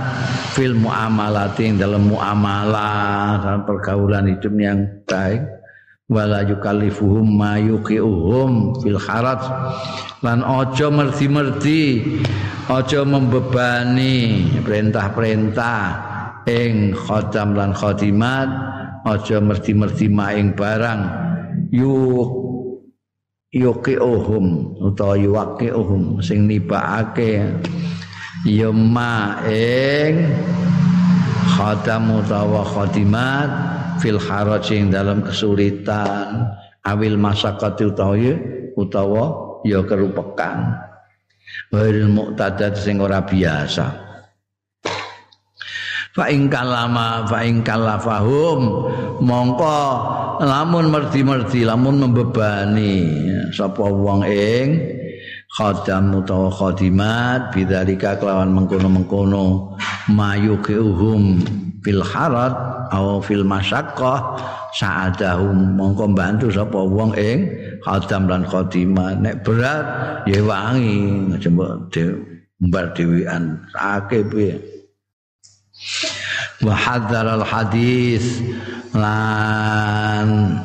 [0.51, 5.45] fil muamalati dalam muamalah dalam pergaulan hidup yang baik
[6.06, 9.41] wala yukallifuhum ma yuqiuhum fil kharaj
[10.22, 12.06] lan aja merti-merti
[12.70, 15.82] aja membebani perintah-perintah
[16.45, 18.49] ing khodam lan khodimat
[19.06, 21.01] aja merti-merti ma ing barang.
[21.74, 22.30] Yuk
[23.49, 27.49] yuqiuhum utawa yuqiuhum sing nibakake
[28.45, 30.30] ya ma ing
[31.56, 36.49] khadam utawa khadimat fil haraj ing dalam kesulitan.
[36.85, 38.33] Awil masyaqat utawa
[38.77, 39.23] utawa
[39.65, 40.77] ya kerupekan.
[41.73, 43.85] Wail muqtadat sing ora biasa.
[46.15, 48.61] Fa ing kalama fa ing kalafahum.
[49.19, 49.79] Mongko
[50.45, 52.95] lamun merdi-merdi lamun membebani.
[53.51, 54.67] Sapa wong ing
[55.56, 59.80] khadam utawa khadimat bidzalika kelawan mengkono-mengkono.
[60.12, 61.39] Mayuhum
[61.80, 62.53] fil harat
[62.91, 64.20] au fil masyaqqah.
[64.76, 67.47] Sa'adahum mongko bantu sapa wong ing
[67.88, 69.88] khadam lan khadimat nek berat
[70.28, 71.32] ya wangi.
[71.39, 71.88] Jembok
[72.60, 73.64] mbar dewean.
[73.72, 74.53] Sakake piye?
[76.64, 78.43] Wa hadzal hadis
[78.91, 80.60] lan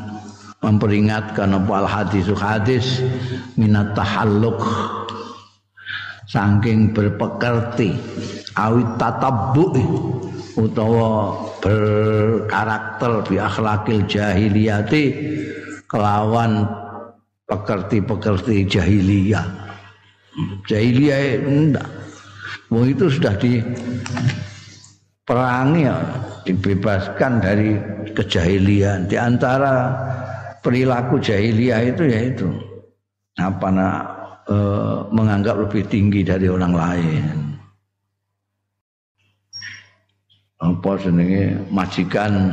[0.61, 2.87] memperingatkan apa al hadis hadis
[3.57, 4.61] minat tahalluk.
[6.31, 7.91] Saking berpekerti.
[8.55, 9.75] Awit tatabbu
[10.55, 15.05] utawa berkarakter bi akhlakil jahiliyati.
[15.91, 16.71] Kelawan
[17.51, 19.43] pekerti-pekerti jahiliyah.
[20.71, 21.89] Jahiliyah enggak.
[22.71, 23.59] Wong itu sudah di
[25.27, 25.99] perangi ya,
[26.47, 27.75] dibebaskan dari
[28.15, 29.11] kejahilian.
[29.11, 29.99] Di antara
[30.61, 32.49] perilaku jahiliyah itu yaitu
[33.41, 33.97] apa nak
[34.45, 34.57] e,
[35.13, 37.37] menganggap lebih tinggi dari orang lain.
[40.61, 42.53] Apa senenge majikan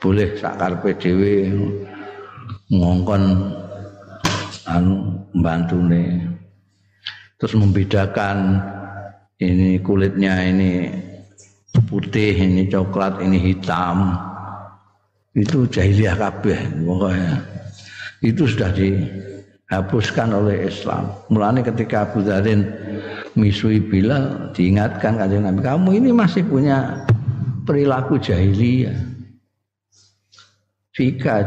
[0.00, 1.52] boleh sakar PDW
[2.72, 3.22] ngongkon
[4.64, 6.32] anu mbantune.
[7.36, 8.64] Terus membedakan
[9.36, 10.88] ini kulitnya ini
[11.84, 14.16] putih ini coklat ini hitam
[15.36, 17.44] itu jahiliyah kabeh pokoknya.
[18.24, 21.12] Itu sudah dihapuskan oleh Islam.
[21.28, 22.64] Mulanya ketika Abu Dharin
[23.36, 27.04] misui Bilal diingatkan kanjeng Nabi kamu ini masih punya
[27.68, 28.96] perilaku jahiliyah.
[30.96, 31.44] Fika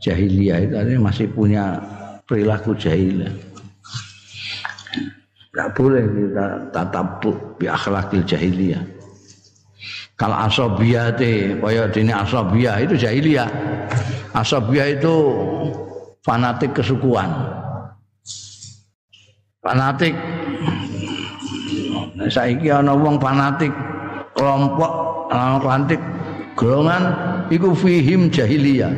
[0.00, 1.76] jahiliyah itu artinya masih punya
[2.24, 3.36] perilaku jahiliyah.
[5.52, 8.97] Tidak boleh kita tatabuk bi akhlakil jahiliyah
[10.18, 13.46] kalau asobiyah teh kaya dini asobiyah itu jahiliyah.
[14.34, 15.14] Asobiyah itu
[16.26, 17.30] fanatik kesukuan.
[19.62, 20.18] Fanatik
[22.26, 23.70] saiki ana wong fanatik
[24.34, 24.90] kelompok
[25.62, 26.02] fanatik
[26.58, 27.14] golongan
[27.54, 28.90] iku fihim jahiliyah.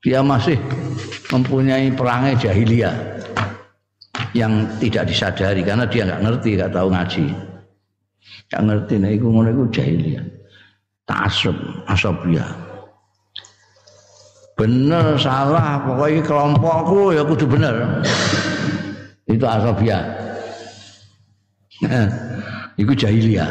[0.00, 0.56] Dia masih
[1.28, 2.96] mempunyai perangai jahiliyah
[4.32, 7.49] yang tidak disadari karena dia nggak ngerti, nggak tahu ngaji.
[8.50, 10.26] Gak ngerti nek iku ngono iku jahiliyah.
[11.06, 11.54] Ta'assub,
[11.86, 12.50] asabiyah.
[14.58, 18.02] Bener salah pokoknya kelompokku ya kudu bener.
[19.30, 20.02] Itu asabiyah.
[22.82, 23.50] iku jahiliyah.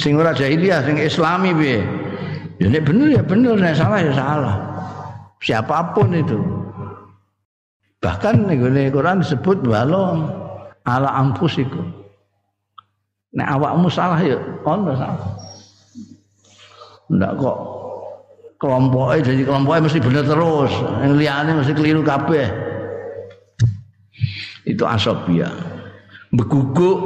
[0.00, 1.78] Sing ora jahiliyah, sing islami piye?
[2.58, 4.56] Ya nek bener ya bener, nek salah ya salah.
[5.44, 6.40] Siapa pun itu.
[8.00, 10.26] Bahkan nih Quran disebut walau
[10.88, 12.05] ala ampusikum.
[13.36, 15.28] Nek awakmu salah ya ono salah.
[17.12, 17.58] Ndak kok
[18.56, 20.72] kelompoknya jadi kelompoknya mesti bener terus.
[21.04, 22.46] Yang liane mesti keliru kabeh.
[24.64, 25.52] Itu asobia.
[26.32, 26.98] Beguguk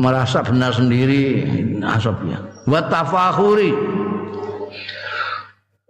[0.00, 1.44] merasa benar sendiri
[1.84, 2.40] asobia.
[2.64, 3.76] Wa tafakhuri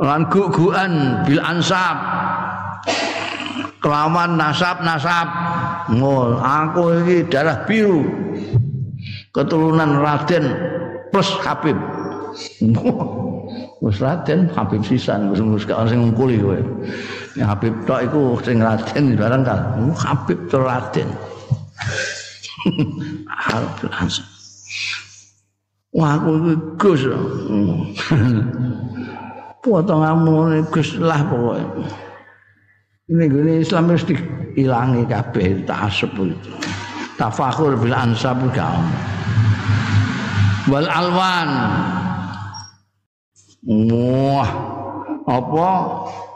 [0.00, 1.96] lan guguan bil ansab
[3.84, 5.28] kelawan nasab nasab
[5.92, 8.08] ngol aku ini darah biru
[9.30, 10.44] keturunan Raden
[11.14, 11.78] plus Habib.
[13.80, 16.60] Wis Raden Habib sisan wis gak sing ngungkuli kowe.
[17.38, 19.60] Ya Habib tok iku sing Raden barang kan.
[19.94, 21.08] Habib to Raden.
[23.48, 24.28] Hal langsung.
[25.90, 27.02] Wah aku iki Gus.
[29.60, 31.66] Potonganmu Gus lah pokoknya.
[33.10, 34.14] Ini gini Islam mesti
[34.54, 36.30] hilangi kabeh tasab itu.
[37.18, 38.70] Tafakur bil ansab gak
[40.70, 41.50] wal alwan.
[43.66, 44.50] Wah
[45.28, 45.70] apa?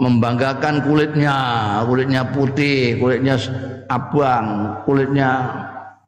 [0.02, 1.36] Membanggakan kulitnya.
[1.88, 3.34] Kulitnya putih kulitnya
[3.88, 5.30] abang kulitnya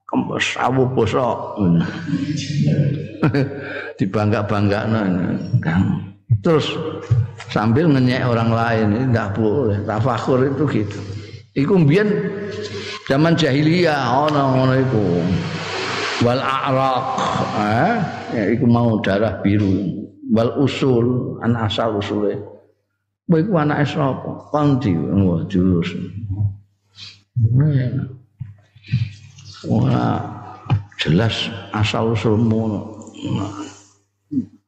[0.06, 1.60] kempes awu bosok.
[3.98, 4.84] Dibangga bangga
[5.64, 6.06] kan
[6.44, 6.68] terus
[7.50, 9.78] sambil ngenyek orang lain ini tidak boleh.
[9.82, 11.00] Tafakur itu gitu.
[11.56, 12.08] Iku mbiyen
[13.08, 15.04] zaman jahiliyah ono ngono iku
[16.24, 17.04] wal a'raq.
[17.60, 17.96] Eh
[18.36, 20.04] ya iku mau darah biru.
[20.32, 22.38] Wal usul an asal usule.
[23.26, 24.32] Kowe iku anake sapa?
[24.54, 25.90] Kondi wah jurus
[29.66, 30.20] wah
[30.96, 32.86] jelas asal usulmu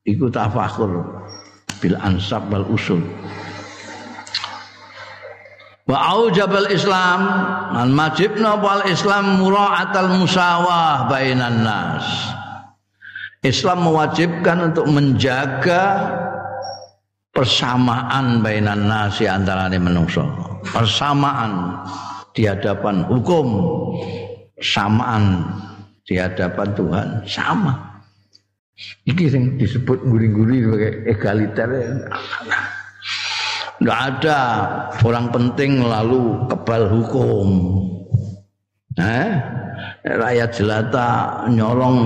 [0.05, 1.07] iku tafakur
[1.81, 3.01] bil ansab wal usul
[5.89, 7.21] wa aujabal islam
[7.73, 12.05] al majibna wal islam mura'atal musawah bainan nas
[13.47, 16.11] Islam mewajibkan untuk menjaga
[17.31, 20.27] persamaan bainan antara manusia.
[20.67, 21.79] Persamaan
[22.35, 23.47] di hadapan hukum,
[24.59, 25.47] persamaan
[26.03, 28.03] di hadapan Tuhan sama.
[29.07, 31.69] Ini yang disebut guri-guri sebagai egaliter.
[33.79, 34.41] Tidak ada
[35.07, 37.49] orang penting lalu kebal hukum.
[38.99, 39.31] Eh?
[40.03, 41.09] Rakyat jelata
[41.47, 41.97] nyolong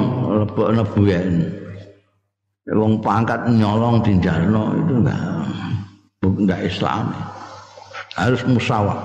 [0.45, 1.49] lebok nebuyen.
[2.69, 5.25] Wong pangkat nyolong di Jarno itu enggak
[6.21, 7.09] enggak Islam.
[8.21, 9.01] Harus musawah.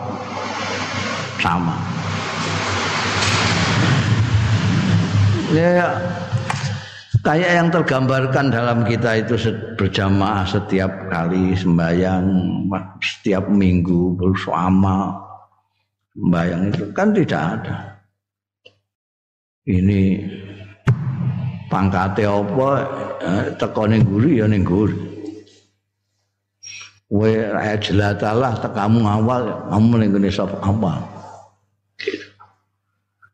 [1.39, 1.79] Sama.
[5.55, 5.95] Ya
[7.27, 9.35] kayak yang tergambarkan dalam kita itu
[9.75, 12.23] berjamaah setiap kali sembahyang
[13.03, 15.11] setiap minggu bersama.
[16.15, 17.77] Sembahyang itu kan tidak ada.
[19.67, 20.23] Ini
[21.67, 22.69] pangkate apa?
[23.19, 24.95] Eh, teko ning guri ya ning guri
[27.07, 30.59] kowe rakyat jelatalah tekamu awal kamu ning gone sapa?
[30.59, 30.99] Awal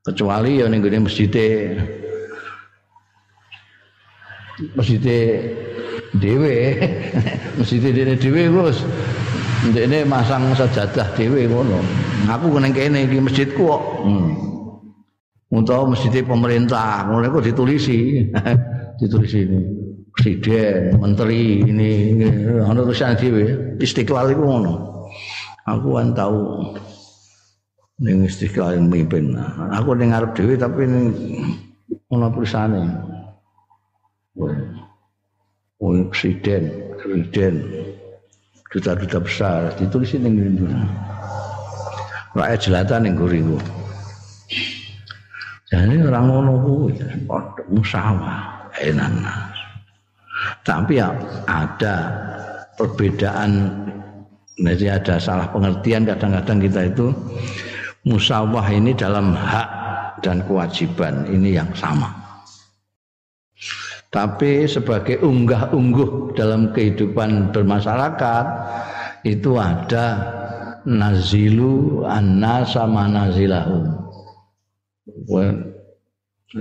[0.05, 1.77] kecuali ya ning gone masjide
[4.75, 5.19] masjide
[6.17, 6.55] dhewe.
[7.59, 8.79] Masjide dhewe dhewe wis
[9.69, 11.79] ndekne masang sajadah dhewe ngono.
[12.27, 13.83] Aku ning kene iki masjidku kok.
[14.03, 14.31] Hmm.
[15.53, 18.25] Untuk masjid pemerintah, mulai kok ditulisi,
[18.99, 19.61] ditulisi ini.
[20.13, 22.21] Presiden, menteri ini,
[22.61, 25.05] ada tulisan dewe, istiqlal itu ngono.
[25.65, 26.69] Aku kan tahu
[28.01, 29.33] ning istiqlal yang memimpin.
[29.73, 31.05] Aku ning ngarep dhewe tapi ning
[32.09, 33.12] ono tulisane.
[34.33, 37.53] Oh, presiden, presiden,
[38.73, 40.89] duta-duta besar ditulis ning ngene.
[42.33, 43.61] Rakyat jelata ning guriku.
[45.69, 46.97] Jadi orang ngono kuwi
[47.69, 49.13] musawah enak.
[50.65, 51.13] Tapi ya
[51.45, 52.09] ada
[52.73, 53.69] perbedaan
[54.57, 57.13] jadi ada salah pengertian kadang-kadang kita itu
[58.01, 59.69] musawah ini dalam hak
[60.25, 62.22] dan kewajiban ini yang sama.
[64.13, 68.45] Tapi sebagai unggah-ungguh dalam kehidupan bermasyarakat
[69.25, 70.21] itu ada
[70.85, 73.89] nazilu anna sama nazilahum
[75.25, 75.49] Kowe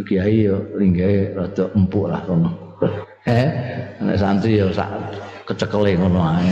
[0.08, 2.50] kiai yo linggahe rada empuk lah kono.
[3.22, 3.46] Eh,
[4.02, 4.90] nek santri yo sak
[5.46, 6.50] kecekele ngono ae.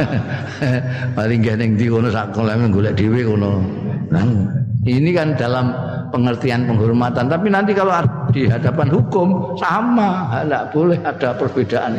[1.18, 3.60] Paling gak ning ndi kono sak koleme golek dhewe kono.
[4.08, 4.24] Nah,
[4.88, 5.76] ini kan dalam
[6.12, 11.92] pengertian penghormatan, tapi nanti kalau di hadapan hukum sama, tidak boleh ada perbedaan.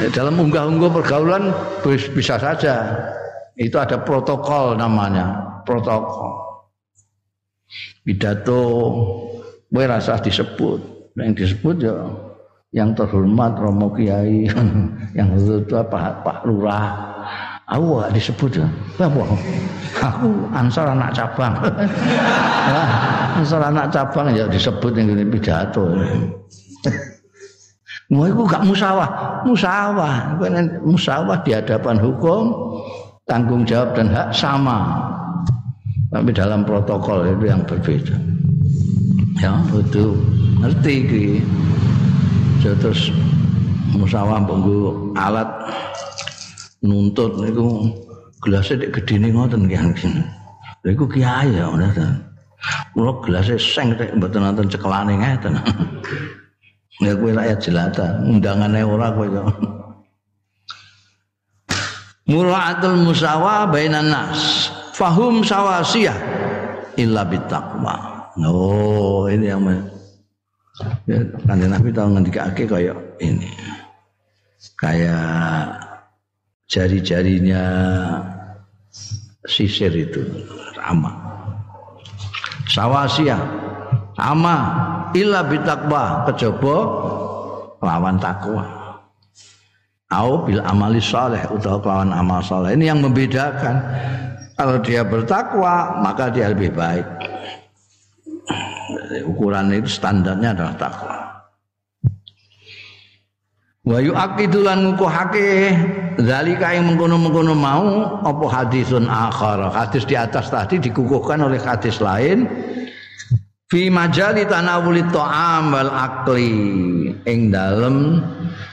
[0.00, 1.50] Eh, dalam unggah-ungguh pergaulan
[1.86, 2.94] bisa saja.
[3.56, 6.44] Itu ada protokol namanya, protokol.
[8.04, 8.62] Pidato
[9.72, 11.10] kowe rasa disebut.
[11.16, 11.96] Yang disebut ya
[12.76, 14.44] yang terhormat Romo Kiai
[15.16, 17.05] yang itu Pak Pak Lurah
[17.66, 18.66] aku disebut ya.
[19.02, 19.22] Apa?
[19.96, 21.54] Aku ansor anak cabang.
[23.36, 25.92] Ansor anak cabang ya disebut yang ini pidato.
[28.06, 29.10] Wah, itu gak musawah,
[29.42, 30.38] musawah,
[30.86, 32.54] musawah di hadapan hukum,
[33.26, 35.10] tanggung jawab dan hak sama.
[36.14, 38.14] Tapi dalam protokol itu yang berbeda.
[39.42, 40.14] Ya, itu
[40.62, 41.26] ngerti iki.
[42.62, 43.10] Terus
[43.94, 45.46] musawah mbenggo alat
[46.84, 47.88] nuntut niku
[48.44, 49.76] gelasnya nek gedene ngoten ki
[50.84, 51.66] Lha iku kiai ya
[51.96, 52.06] ta.
[52.94, 55.54] Kula gelasnya seng tek mboten nonton cekelane ngeten.
[56.96, 59.52] Ya kowe rakyat jelata, undangane ora kowe kok.
[62.24, 66.16] Mura'atul musawah bainan nas fahum sawasiyah
[66.96, 67.96] illa bitaqwa.
[68.40, 69.60] Oh, ini yang
[71.04, 73.52] ya, Nabi tahu ngendikake kayak ini.
[74.80, 75.85] Kayak
[76.66, 77.62] jari-jarinya
[79.46, 80.22] sisir itu
[80.74, 81.12] sama.
[82.66, 83.40] Sawasiyah
[84.18, 84.56] sama
[85.14, 86.76] illa bitaqwa kejaba
[87.80, 88.64] lawan takwa.
[90.06, 92.78] Au bil amali saleh utawa kelawan amal saleh.
[92.78, 93.74] Ini yang membedakan
[94.56, 97.04] kalau dia bertakwa, maka dia lebih baik.
[99.26, 101.25] Ukuran itu standarnya adalah takwa.
[103.86, 105.70] Wa yu'aqidulan ngukuhake
[106.18, 109.70] zalika yang mengkono-mengkono mau apa hadisun akhar.
[109.70, 112.50] Hadis di atas tadi dikukuhkan oleh hadis lain.
[113.70, 116.50] Fi majali tanawuli ta'am wal akli.
[117.30, 118.26] Ing dalem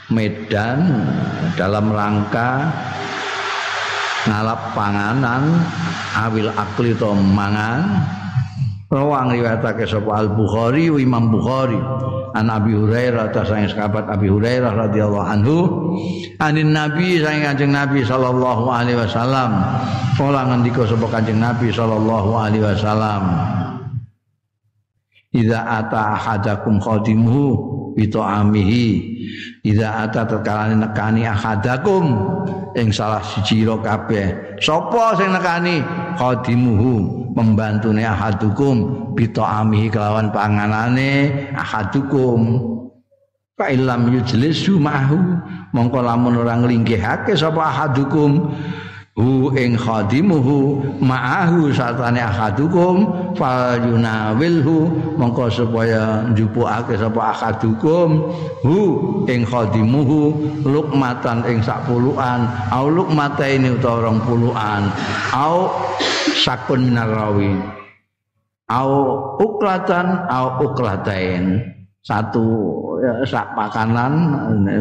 [0.09, 1.05] medan
[1.61, 2.73] dalam rangka
[4.25, 5.61] ngalap panganan
[6.17, 8.01] awil akli to mangan
[8.93, 11.81] rawang riwayatake sapa Al Bukhari Imam Bukhari.
[12.33, 15.57] An Abi Hurairah ta sang sahabat Abi Hurairah radhiyallahu anhu.
[16.41, 19.51] Anin Nabi sang Kanjeng Nabi sallallahu alaihi wasallam.
[20.17, 23.23] Kala ngendika sapa Kanjeng Nabi sallallahu alaihi wasallam.
[25.33, 29.13] Iza ata ahadakum khadimuhu bito amihi
[29.63, 32.03] Iza ata terkalani nekani ahadakum
[32.75, 34.59] ing salah siji kabeh.
[34.59, 35.79] Sapa sing nekani?
[36.19, 42.59] Khadimuhu pembantune ahadukum bito amihi kelawan panganane ahadukum.
[43.55, 45.39] Fa illam yujlisu ma'hu
[45.71, 48.51] mongko lamun ora nglingkihake sapa ahadukum
[49.13, 53.05] hu ing khadimuhu ma'ahu satane ahadukum
[53.37, 54.89] fal yunawilhu
[55.21, 58.25] mongko supaya njupukake sapa ahadukum
[58.65, 58.77] hu
[59.29, 60.33] ing khadimuhu
[60.65, 64.89] lukmatan ing sak puluhan au lukmata ini utawa rong puluhan
[65.29, 65.69] au
[66.33, 67.53] sakun minarawi
[68.73, 68.91] au
[69.37, 71.61] uklatan au uklatain.
[72.03, 72.43] Satu
[73.23, 74.11] sak makanan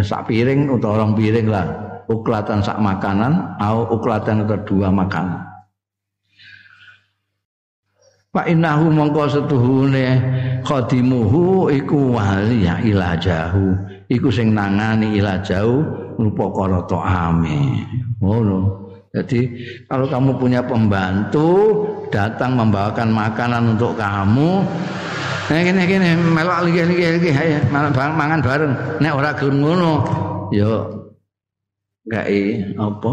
[0.03, 5.53] sak piring utawa rong piring lah uklatan sak makanan au uklatan kedua makanan.
[8.33, 10.07] Pak inahu mongko setuhune
[10.65, 13.77] khadimuhu iku wali ya ilajahu.
[14.09, 15.85] Iku sing nangani ilajahu
[16.16, 17.85] rupa karata ame.
[18.24, 18.81] Ngono.
[19.12, 19.45] Jadi
[19.85, 24.65] kalau kamu punya pembantu datang membawakan makanan untuk kamu
[25.43, 28.73] Nah, gini gini melok lagi lagi lagi mangan bareng.
[29.05, 29.93] Nek ora gelem ngono,
[30.55, 31.02] ya
[32.07, 32.41] gawe
[32.79, 33.12] apa?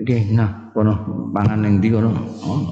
[0.00, 0.94] Iki nah kono
[1.34, 2.10] pangan ning ndi kono.
[2.46, 2.62] Oh.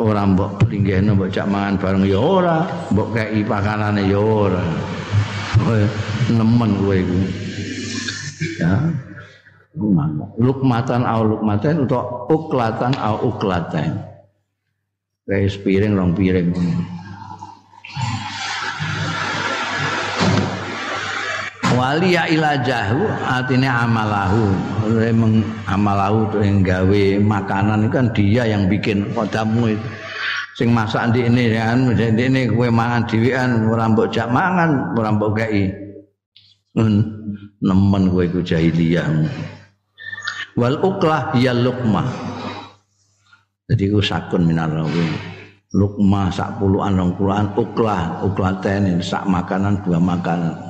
[0.00, 2.04] Ora mbok linggihno mbok cak mangan bareng.
[2.08, 4.64] Ya ora mbok kei pakanane ya ora.
[6.32, 7.18] Nemen kowe iku.
[8.62, 8.72] Ya.
[10.40, 14.08] Lukmatan au lukmatan untuk uklatan au uklatan
[15.28, 16.50] kayak piring rong piring
[21.78, 24.50] wali ya ilajahu artinya amalahu.
[24.90, 29.88] Memang amalahu itu yang gawe makanan kan dia yang bikin kodamu itu.
[30.58, 35.14] Sing masak di ini kan di ini kue mangan diwian orang mbok jak mangan orang
[35.14, 35.70] mbok gai
[37.62, 39.06] nemen kue ku jahiliyah.
[40.58, 42.10] Wal uklah ya lukmah
[43.68, 44.72] jadi ku sakun minar
[45.76, 50.67] lukmah sak puluhan rong puluhan uklah uklaten sak makanan dua makanan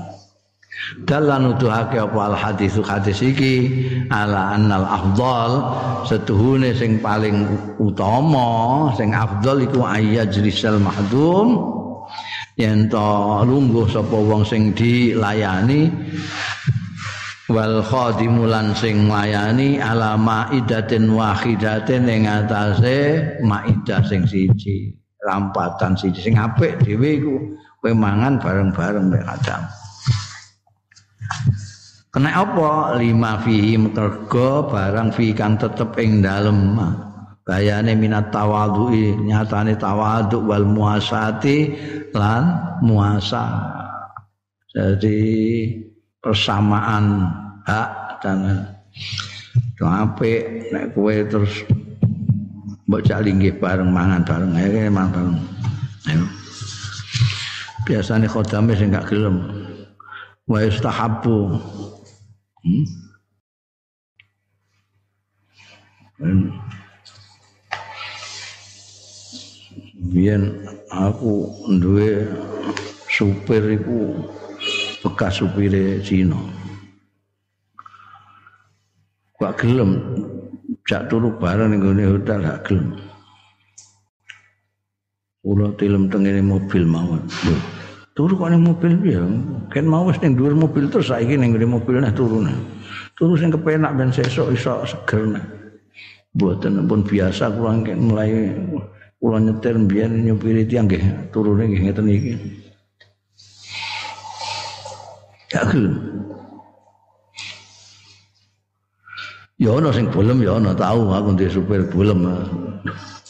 [1.04, 3.56] dalan nuduhake apa al hadis hadis iki?
[4.08, 5.52] Ala annal afdal
[6.08, 7.44] setuhune sing paling
[7.80, 11.76] utama sing afdal iku ayyajrisal mahdum.
[12.58, 12.98] Yen to
[13.46, 15.86] lungguh sapa wong sing dilayani
[17.46, 24.90] wal khadimulan sing layani ala maidatin wahidatin ing atase maidah sing siji
[25.22, 26.18] rampatan siji.
[26.18, 27.34] Sing apik dhewe iku
[27.78, 29.62] kowe mangan bareng-bareng mek kadang
[32.08, 32.96] Kena apa?
[32.96, 36.80] Lima fihi mergo barang fi kang tetep ing dalem.
[37.44, 41.72] Bayane minat tawadhu'i nyatane tawadhu wal muasati
[42.12, 43.44] lan muasa.
[44.72, 45.20] Jadi
[46.20, 47.24] persamaan
[47.64, 48.68] hak dan
[49.80, 51.64] apik nek kowe terus
[52.88, 53.24] mbok cak
[53.60, 55.38] bareng mangan bareng ae mangan bareng.
[56.08, 56.24] Ayo.
[57.84, 59.40] Biasane khodame sing gak gelem.
[60.48, 61.60] Wa istahabbu
[66.18, 66.50] Hmm?
[70.10, 71.46] Biyen aku
[71.78, 72.26] duwe
[73.06, 74.18] supir iku
[75.06, 76.34] bekas supire Cina.
[79.38, 80.02] Gak gelem
[80.90, 82.98] jak turu bareng ning gone hotel gak gelem.
[85.38, 87.22] Kula tilem tengene mobil mawon.
[88.18, 88.98] Turu kok ning mobil?
[88.98, 89.22] Piye
[89.70, 92.58] kan mau wis ning dhuwur mobil terus saiki ning mobil nah turu nah
[93.14, 95.44] turu sing kepenak ben sesuk iso seger nah
[96.34, 98.50] mboten pun biasa kula mulai
[99.22, 102.34] kula nyetir mbiyen nyupiri tiyang nggih turune nggih ngeten iki.
[105.54, 105.96] Ya gelem
[109.58, 112.26] Ya ana sing bolem ya ana tahu aku ndek supir bolem.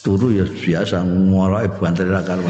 [0.01, 2.45] Turu ya biasa ngoroke banter ra karo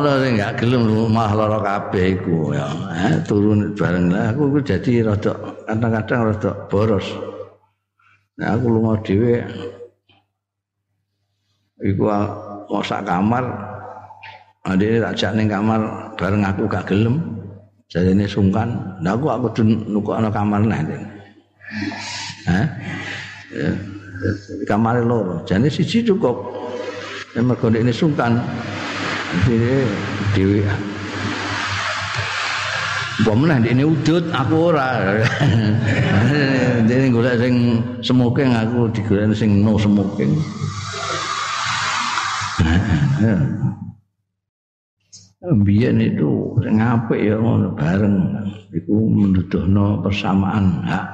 [0.00, 2.72] Ora sing gak gelem mah lara kabeh iku ya.
[2.88, 5.36] Eh, turun bareng lah aku iku dadi rada
[5.68, 7.04] kadang-kadang rada boros.
[8.40, 9.44] Nah aku lunga dhewe
[11.84, 12.08] iku
[12.72, 13.44] mau sak kamar
[14.64, 15.80] Ade tak jak ning kamar
[16.16, 17.20] bareng aku gak gelem.
[17.92, 18.72] Jadine sungkan.
[19.04, 20.80] Lah aku aku nukokno kamar neh.
[22.48, 22.66] Hah?
[23.52, 23.68] Ya,
[24.64, 25.44] kamar loro.
[25.44, 26.56] Jane siji cukup.
[27.36, 28.40] Ya mergo ini sungkan.
[29.30, 29.86] Dhewe
[30.34, 30.60] dhewe
[33.20, 35.20] Pemenah ini udut aku ora.
[36.88, 40.32] Dene golek sing smoking aku digolek sing no smoking.
[45.68, 47.36] Biyen itu sing apik ya
[47.76, 48.40] bareng
[48.72, 51.06] iku menuduhno persamaan hak.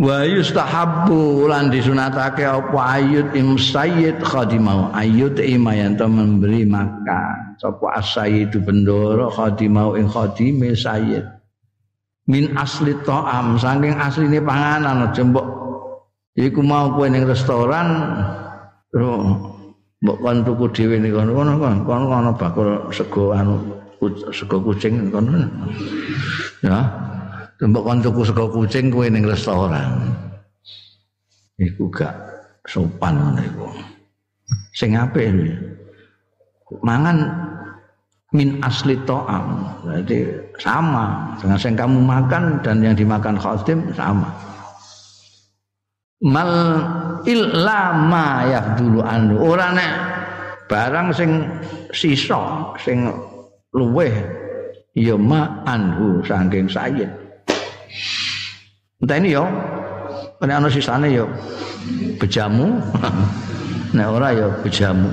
[0.00, 2.96] Wa yustahabbu lan disunatake apa?
[2.96, 7.60] Ayut im sayyid khadimau ayut imayanto memberi makan.
[7.60, 11.28] Sapa asayyidu bendoro khadimau ing khadime sayyid.
[12.24, 15.46] Min asli ta'am saking asline panganan aja mbok.
[16.32, 18.16] Iku mau kowe ning restoran
[20.00, 23.60] mbok kon tuku dhewe ning kono kono kono bakul sego anu
[24.32, 25.44] sego kucing kono.
[26.64, 26.88] Ya
[27.60, 30.16] Mbok kon tuku sego kucing kowe ning restoran.
[31.60, 32.16] Iku gak
[32.64, 33.68] sopan niku.
[34.72, 35.28] Sing apik
[36.80, 37.28] mangan
[38.32, 39.76] min asli to'am.
[39.84, 40.24] Berarti
[40.56, 41.36] sama.
[41.36, 44.32] Dengan yang kamu makan dan yang dimakan khatim sama.
[46.24, 46.52] Mal
[47.28, 49.92] illama ya dulu anu ora nek
[50.68, 51.44] barang sing
[51.92, 53.08] sisa sing
[53.72, 54.12] luweh
[54.96, 57.08] ya ma anhu saking sayyid
[59.00, 59.44] Entah ini yo,
[60.44, 61.24] nek ana sisane yo
[62.20, 62.80] bejamu.
[63.96, 65.10] Nek ora yo bejamu.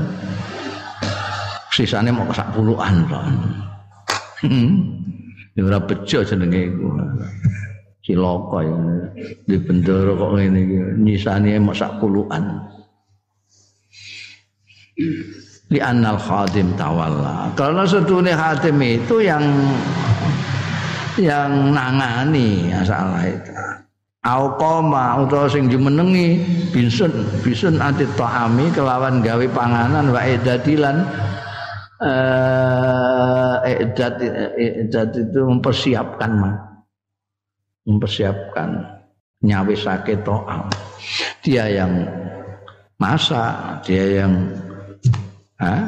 [1.73, 3.19] Sisane mau sak puluhan to.
[5.57, 6.87] Ya ora bejo jenenge iku.
[8.05, 8.77] Cilaka ya.
[9.47, 12.43] Di bendoro kok iki nyisane mau sak puluhan.
[15.67, 17.51] Li annal khadim tawalla.
[17.57, 19.43] Karena setune khadim itu yang
[21.17, 23.51] yang nangani masalah itu.
[24.27, 26.41] Au koma utawa sing jumenengi
[26.75, 27.13] bisun
[27.45, 30.99] bisun anti ta'ami kelawan gawe panganan wa edadilan
[32.03, 33.55] eh
[33.87, 34.19] edat
[34.59, 36.55] edat itu mempersiapkan mah
[37.87, 38.69] mempersiapkan
[39.47, 40.67] nyawisake to'am.
[41.39, 42.03] Dia yang
[42.99, 44.33] masak dia yang
[45.63, 45.87] ah,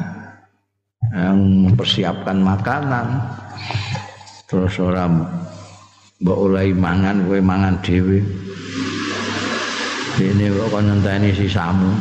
[1.12, 1.38] yang
[1.68, 3.20] mempersiapkan makanan
[4.50, 5.30] terus orang
[6.26, 8.18] mbok oleh mangan kowe mangan dhewe.
[10.18, 11.94] Dene kok kon ngenteni sisamu.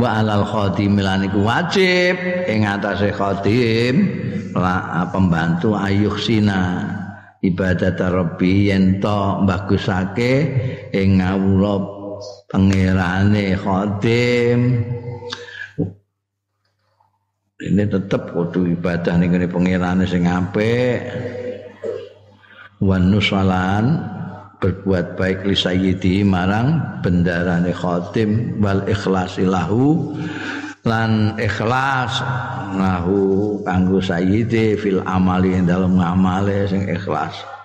[0.00, 2.16] Wa alal khadim lan iku wajib.
[2.48, 3.94] Ing atase khadim
[4.56, 6.88] la pembantu ayuh sina
[7.44, 10.34] ibadat rabbi yen to bagusake
[10.96, 11.84] ing ngawula
[12.48, 14.60] pangerane khadim
[17.56, 21.00] ini tetap kudu ibadah ning ngene pangerane sing apik.
[22.84, 23.96] Wan nusalan
[24.60, 30.12] berbuat baik li sayyidi marang bendarane khatim wal ikhlasi lahu
[30.84, 32.20] lan ikhlas
[32.76, 37.55] lahu kanggo sayyidi fil amali dalam ngamale sing ikhlas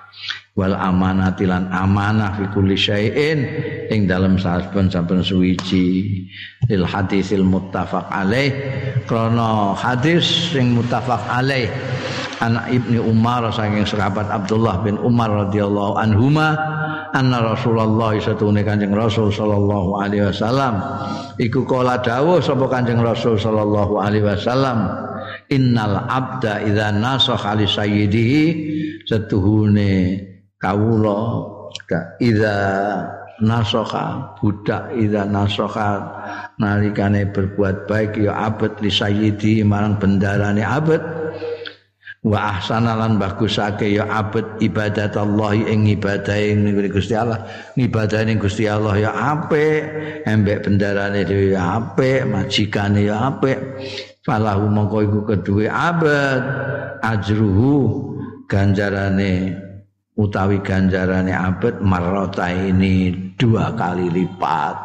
[0.55, 3.39] wal amanati lan amanah fi kulli syai'in.
[3.91, 6.27] Ing dalam saben-saben suwiji
[6.67, 8.51] lil hadisil muttafaq alaih.
[9.07, 11.71] Krana hadis sing muttafaq alaih
[12.41, 16.57] anak ibni Umar saking sahabat Abdullah bin Umar radhiyallahu anhuma
[17.13, 20.81] anna Rasulullah satune Kanjeng Rasul sallallahu alaihi wasallam.
[21.37, 24.89] Iku kala dawuh sapa Kanjeng Rasul sallallahu alaihi wasallam
[25.53, 28.43] innal abda idza nasakha li sayyidihi.
[29.05, 30.30] Setuhune
[30.61, 31.49] kawula
[32.21, 32.55] ida
[33.41, 36.05] nasoka budak ida nasoka
[36.61, 41.01] nalikane berbuat baik ya abad li sayyidi marang bendarane abad
[42.21, 46.37] wa ahsanalan bagusake ya abad ibadat Allah ing ibadah
[46.93, 47.49] Gusti Allah.
[47.73, 49.81] Ibadah Gusti Allah ya apik.
[50.29, 52.29] Embek bendarane dhewe ya apik.
[52.29, 53.57] Majikane ya apik.
[54.21, 56.45] Falahu mongko iku kedue abad
[57.01, 58.13] ajruhu
[58.45, 59.57] ganjarane
[60.15, 64.75] utawi ganjarane abad marota ini dua kali lipat.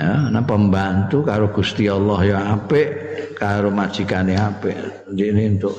[0.00, 2.88] Ya nah pembantu karo Gusti Allah ya apik
[3.36, 4.76] karo majikane apik.
[5.12, 5.76] Ini untuk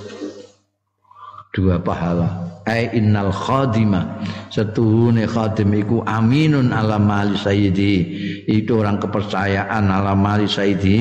[1.54, 2.50] dua pahala.
[2.62, 4.22] Ai innal khadima
[4.54, 7.96] setuhune khadim iku aminun ala mali sayyidi.
[8.46, 10.98] Itu orang kepercayaan ala mali sayyidi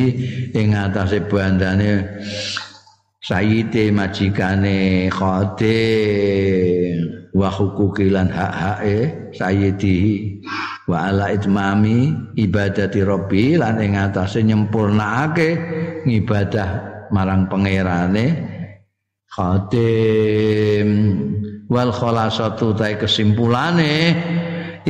[0.56, 2.08] ing atase bandane
[3.20, 6.96] sayyide majikane khadim
[7.36, 9.98] wa hukukilan hak-hake sayyidi.
[10.90, 15.48] Wa ala itmami ibadati rabbi lan ing atase nyempurnakake
[16.08, 16.68] ngibadah
[17.14, 18.26] marang pangerane
[19.30, 20.88] khadim.
[21.70, 24.18] Wal khalasatu ta kesimpulane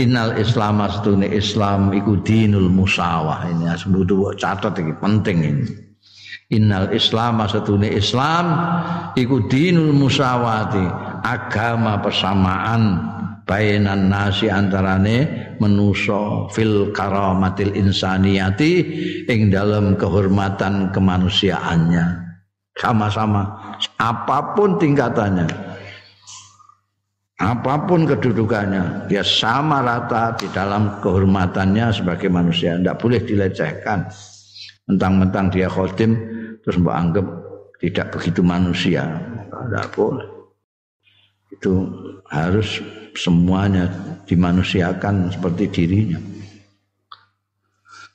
[0.01, 3.45] innal islam astune islam iku dinul musawah.
[3.53, 5.90] Ini asbudu catat iki penting ini
[6.51, 8.47] innal islam astune islam
[9.15, 10.85] iku dinul musawati
[11.23, 13.11] agama persamaan
[13.47, 18.73] bainan nasi antarane menuso fil karamatil insaniyati
[19.27, 22.31] ing dalam kehormatan kemanusiaannya.
[22.79, 25.51] Sama-sama apa pun tingkatannya
[27.41, 32.79] apa pun kedudukannya dia sama rata di dalam kehormatannya sebagai manusia.
[32.79, 34.07] Tidak boleh dilecehkan.
[34.87, 37.27] Mentang-mentang dia khotim terus mbak anggap
[37.81, 39.09] tidak begitu manusia.
[39.49, 40.29] Tidak boleh.
[41.51, 41.89] Itu
[42.29, 42.85] harus
[43.17, 43.89] semuanya
[44.29, 46.21] dimanusiakan seperti dirinya.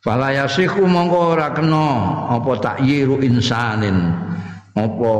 [0.05, 1.85] Fala yasihu mongko ora kena
[2.29, 4.13] apa takyiru insanin.
[4.77, 5.13] Apa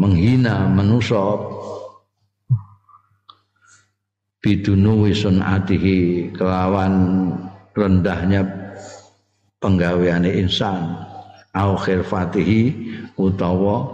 [0.00, 1.36] menghina manusia
[4.40, 5.06] bidunu
[5.44, 6.94] atihi kelawan
[7.76, 8.42] rendahnya
[9.60, 11.11] penggaweane insan
[11.52, 12.60] au khirfatihi
[13.20, 13.84] utawa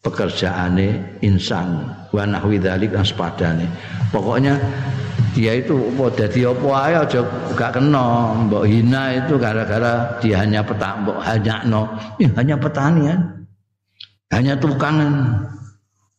[0.00, 1.84] pekerjaane insan.
[2.10, 3.68] Wa nahwi dzalik sepadane.
[4.10, 4.56] Pokoknya
[5.36, 7.20] dia itu apa dadi apa ae aja
[7.54, 8.34] gak kena.
[8.48, 11.20] Mbok hina itu gara-gara dia hanya petak mbok
[11.68, 11.86] no
[12.18, 13.16] ya, hanya petani ya.
[14.34, 15.46] hanya tukangan.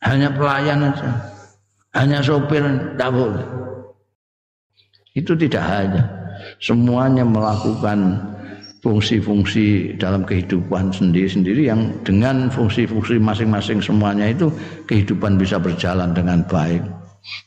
[0.01, 1.09] Hanya pelayan aja.
[1.93, 3.45] Hanya sopir tidak boleh.
[5.13, 6.20] Itu tidak hanya
[6.61, 8.21] semuanya melakukan
[8.81, 14.49] fungsi-fungsi dalam kehidupan sendiri-sendiri yang dengan fungsi-fungsi masing-masing semuanya itu
[14.89, 16.81] kehidupan bisa berjalan dengan baik.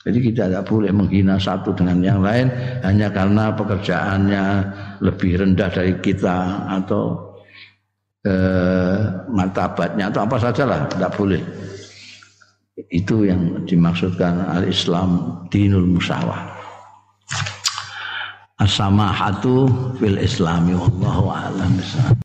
[0.07, 2.47] Jadi kita tidak boleh menghina satu dengan yang lain
[2.86, 4.45] hanya karena pekerjaannya
[5.03, 7.35] lebih rendah dari kita atau
[8.23, 8.99] eh,
[9.35, 11.43] martabatnya atau apa sajalah tidak boleh.
[12.91, 16.55] Itu yang dimaksudkan al-Islam dinul musawah.
[18.62, 19.66] As-samahatu
[19.98, 21.74] fil islami wallahu a'lam